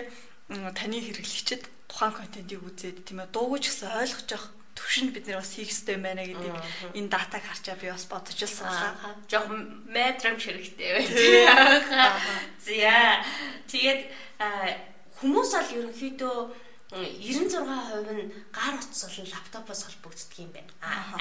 таны 0.75 0.99
хэрэглэгчид 0.99 1.63
тухайн 1.87 2.13
контентийг 2.19 2.59
үзээд 2.67 3.07
тийм 3.07 3.23
ээ 3.23 3.31
дуугүй 3.31 3.63
ч 3.63 3.71
гэсэн 3.71 4.03
ойлгож 4.03 4.29
явах 4.35 4.51
төвшөнд 4.75 5.13
бид 5.15 5.27
нар 5.31 5.39
бас 5.39 5.53
хийх 5.55 5.71
хэрэгтэй 5.71 5.95
юм 5.95 6.03
байна 6.03 6.27
гэдгийг 6.27 6.59
энэ 6.99 7.13
датаг 7.13 7.43
харчаа 7.47 7.77
би 7.79 7.87
бас 7.87 8.05
бодож 8.11 8.39
илсанлаа. 8.43 9.15
Жог 9.31 9.47
метрам 9.87 10.37
ширэгтэй 10.43 10.91
байна. 10.99 12.19
За 12.59 13.23
тэгээд 13.71 14.01
хүмүүс 15.23 15.51
бол 15.55 15.71
ерөнхийдөө 15.79 16.37
96% 16.93 18.13
нь 18.13 18.33
гар 18.53 18.75
утас 18.77 19.03
болон 19.09 19.29
лаптопоос 19.33 19.81
холбогддог 19.89 20.33
юм 20.37 20.53
байна. 20.53 20.73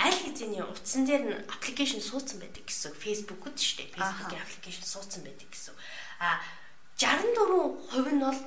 Аль 0.04 0.20
хэзээний 0.20 0.60
утсан 0.68 1.08
дээр 1.08 1.24
нь 1.32 1.40
аппликейшн 1.48 2.04
суудсан 2.04 2.44
байдаг 2.44 2.68
гэсэн. 2.68 2.92
Facebook-д 2.92 3.56
шүү 3.56 3.88
дээ. 3.88 3.96
Facebook-ийн 3.96 4.44
аппликейшн 4.44 4.84
суудсан 4.84 5.24
байдаг 5.24 5.48
гэсэн. 5.48 5.76
А 6.20 6.44
64% 7.00 8.12
нь 8.12 8.20
бол 8.20 8.40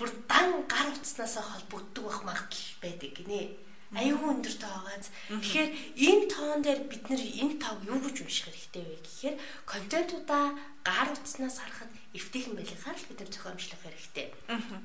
бүр 0.00 0.10
дан 0.24 0.64
гар 0.64 0.88
утаснаас 0.88 1.36
холбогддог 1.36 2.04
байх 2.08 2.20
магадлал 2.24 2.72
байдаг 2.80 3.12
гинэ. 3.12 3.60
аюу 3.92 4.22
өндөр 4.32 4.54
тоогоос. 4.54 5.10
Тэгэхээр 5.28 5.70
энэ 5.98 6.24
тоон 6.30 6.62
дээр 6.62 6.80
бид 6.86 7.04
нэр 7.10 7.22
энэ 7.42 7.58
тоог 7.58 7.82
юу 7.84 7.98
гэж 7.98 8.22
унших 8.22 8.46
хэрэгтэй 8.46 8.84
вэ 8.86 8.96
гэхээр 9.02 9.36
контентуудаа 9.66 10.54
гар 10.86 11.10
утснаас 11.10 11.58
харахад 11.58 11.90
эвтэйхэн 12.10 12.58
байлгахаар 12.58 12.98
л 12.98 13.06
бид 13.06 13.18
нар 13.22 13.30
зохиомжлох 13.30 13.80
хэрэгтэй. 13.86 14.26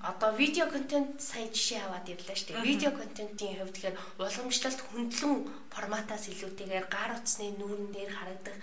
Одоо 0.05 0.29
видео 0.37 0.69
контент 0.69 1.17
сая 1.17 1.49
жишээ 1.49 1.81
аваад 1.81 2.05
ирлээ 2.05 2.37
шүү 2.37 2.47
дээ. 2.53 2.61
Видео 2.61 2.91
контентын 2.93 3.57
хувьд 3.57 3.73
тэгэхээр 3.73 3.97
уламжлалт 4.21 4.81
хөндлөн 4.85 5.33
форматаас 5.73 6.29
илүүтэйгээр 6.29 6.85
гар 6.85 7.11
утасны 7.17 7.49
нүүрэн 7.57 7.89
дээр 7.89 8.11
харагдах 8.13 8.57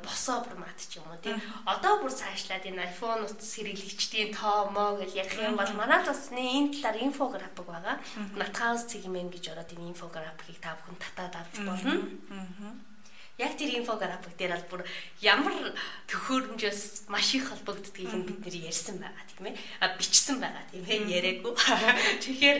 босоо 0.00 0.40
формат 0.40 0.80
ч 0.80 0.96
юм 0.96 1.06
уу 1.12 1.20
тийм. 1.20 1.36
Одоо 1.68 2.00
бүр 2.00 2.12
цаашлаад 2.16 2.64
энэ 2.64 2.96
iPhone 2.96 3.28
утас 3.28 3.52
хэрэглэгчдийн 3.60 4.32
тоо 4.32 4.72
моо 4.72 4.96
гэж 4.96 5.12
ярих 5.12 5.36
юм 5.36 5.60
бол 5.60 5.72
манай 5.76 6.00
цусны 6.00 6.40
энэ 6.40 6.72
талаар 6.80 6.96
инфографик 6.96 7.68
байгаа. 7.68 8.00
Nathouse 8.40 8.88
цэгмэн 8.88 9.28
гэж 9.28 9.52
ороод 9.52 9.68
энэ 9.68 9.92
инфографикийг 9.92 10.58
та 10.64 10.80
бүхэн 10.80 10.96
татаад 10.96 11.34
авч 11.44 11.60
болно. 11.60 11.94
Яг 13.42 13.58
тэр 13.58 13.74
инфографик 13.74 14.38
дээр 14.38 14.54
бол 14.70 14.78
бүр 14.78 14.82
ямар 15.18 15.74
төхөөрөмжөөс 16.06 17.10
маш 17.10 17.34
их 17.34 17.50
холбогддгийг 17.50 18.14
нь 18.14 18.26
бид 18.26 18.38
нэр 18.46 18.70
ярьсан 18.70 19.02
байгаа 19.02 19.26
тийм 19.34 19.50
ээ. 19.50 19.56
А 19.82 19.98
бичсэн 19.98 20.38
байгаа 20.38 20.64
тийм 20.70 20.86
ээ 20.86 21.10
яриаггүй. 21.10 21.52
Тэгэхээр 22.22 22.58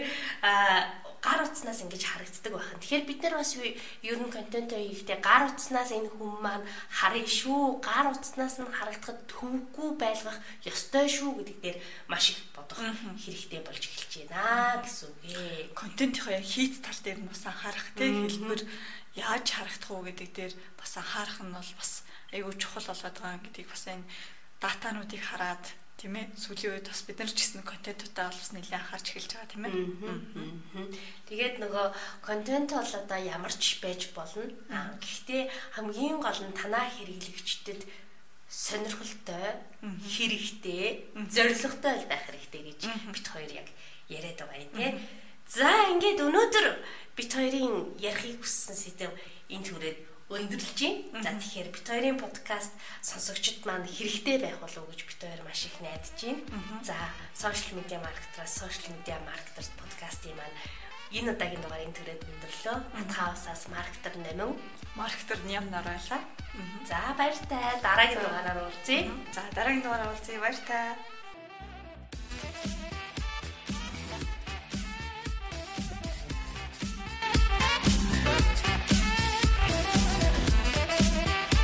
гар 1.22 1.46
утснаас 1.46 1.86
ингэж 1.86 2.02
харагддаг 2.02 2.52
байна. 2.52 2.82
Тэгэхээр 2.82 3.06
бид 3.06 3.20
нар 3.22 3.34
бас 3.38 3.54
ер 3.54 4.18
нь 4.18 4.34
контент 4.34 4.74
хийхдээ 4.74 5.18
гар 5.22 5.54
утснаас 5.54 5.94
энэ 5.94 6.10
хүн 6.10 6.34
маань 6.42 6.66
харъя 6.90 7.22
шүү. 7.22 7.78
Гар 7.78 8.10
утснаас 8.10 8.58
нь 8.58 8.66
харагдахад 8.66 9.22
төвгүй 9.30 9.90
байлгах 10.02 10.42
ёстой 10.66 11.06
шүү 11.06 11.30
гэдэг 11.38 11.58
дээр 11.62 11.78
маш 12.10 12.34
их 12.34 12.42
бодох 12.50 12.82
хэрэгтэй 13.22 13.62
болж 13.62 13.82
эхэлж 13.86 14.12
байна 14.34 14.82
гэсэн 14.82 15.06
үг 15.14 15.18
ээ. 15.30 15.70
Контентийнхаа 15.78 16.42
хийц 16.42 16.82
тал 16.82 17.00
дээр 17.06 17.22
нь 17.22 17.30
бас 17.30 17.46
анхаарах 17.46 17.86
тийм 17.94 18.26
хэлбэр 18.26 18.62
яаж 19.14 19.46
харагдах 19.46 19.90
уу 19.94 20.02
гэдэг 20.02 20.30
дээр 20.34 20.52
бас 20.74 20.92
анхаарах 20.98 21.38
нь 21.38 21.54
бол 21.54 21.72
бас 21.78 22.02
айгүй 22.34 22.54
чухал 22.58 22.90
болоод 22.90 23.16
байгаа 23.22 23.38
гэдгийг 23.46 23.70
бас 23.70 23.84
энэ 23.86 24.10
датануудыг 24.58 25.22
хараад 25.22 25.64
тийм 26.02 26.18
ээ 26.18 26.34
сүүлийн 26.34 26.82
үед 26.82 26.90
бас 26.90 27.06
бид 27.06 27.18
нар 27.22 27.30
ч 27.30 27.38
гэсэн 27.38 27.62
контентуудаа 27.62 28.34
бас 28.34 28.50
нэлээд 28.50 28.74
анхаарч 28.74 29.06
эхэлж 29.14 29.30
байгаа 29.38 29.50
тийм 29.54 29.64
ээ. 29.70 29.74
Тэгээд 31.30 31.56
нөгөө 31.62 31.86
контент 32.26 32.74
бол 32.74 32.92
одоо 32.98 33.20
ямар 33.22 33.54
ч 33.54 33.78
байж 33.78 34.10
болно. 34.10 34.42
Гэхдээ 34.98 35.42
хамгийн 35.78 36.18
гол 36.18 36.40
нь 36.42 36.58
танаа 36.58 36.90
хэрэглэгчдэд 36.90 37.86
сонирхолтой, 38.50 39.62
хэрэгтэй, 40.02 41.14
зоригтой 41.30 41.94
байх 42.10 42.26
хэрэгтэй 42.26 42.62
гэж 42.66 42.80
бит 43.14 43.26
хоёр 43.30 43.50
яг 43.62 43.68
яриад 44.10 44.42
байгаа 44.42 44.58
юм 44.58 44.74
тийм. 44.74 44.94
За 45.46 45.70
ингээд 45.94 46.18
өнөөдөр 46.18 46.66
бит 47.14 47.30
хоёрын 47.30 47.94
ярихыг 48.02 48.42
хүссэн 48.42 48.74
сэдв 48.74 49.14
энэ 49.54 49.66
түрээд 49.70 50.11
өндөрлж 50.38 50.78
байна. 51.12 51.22
За 51.22 51.30
тэгэхээр 51.36 51.68
бит 51.72 51.86
хоёрын 51.88 52.18
подкаст 52.18 52.72
сонсогчд 53.04 53.64
маань 53.68 53.86
хэрэгтэй 53.86 54.38
байх 54.40 54.58
болов 54.60 54.84
уу 54.84 54.90
гэж 54.90 55.00
бит 55.04 55.20
хоёр 55.20 55.42
маш 55.44 55.68
их 55.68 55.76
найдаж 55.84 56.16
байна. 56.16 56.42
За 56.82 56.96
сошиал 57.36 57.78
медиа 57.78 58.00
маркетераас 58.00 58.52
сошиал 58.56 58.96
медиа 58.96 59.18
маркетер 59.28 59.66
подкастын 59.76 60.34
маань 60.36 60.56
энэ 61.12 61.32
удаагийн 61.36 61.62
дугаарыг 61.62 61.92
түрээд 61.92 62.22
өндөрлөө. 62.24 62.76
Хаусаас 63.12 63.68
маркетер 63.68 64.14
нэмэн 64.16 64.56
маркетер 64.96 65.38
ням 65.44 65.68
нараалаа. 65.68 66.20
За 66.88 67.12
баяртай. 67.16 67.80
Дараагийн 67.84 68.20
дугаараар 68.24 68.58
уулзъя. 68.64 69.10
За 69.36 69.42
дараагийн 69.52 69.84
дугаараар 69.84 70.12
уулзъя. 70.12 70.40
Баяртай. 70.40 70.96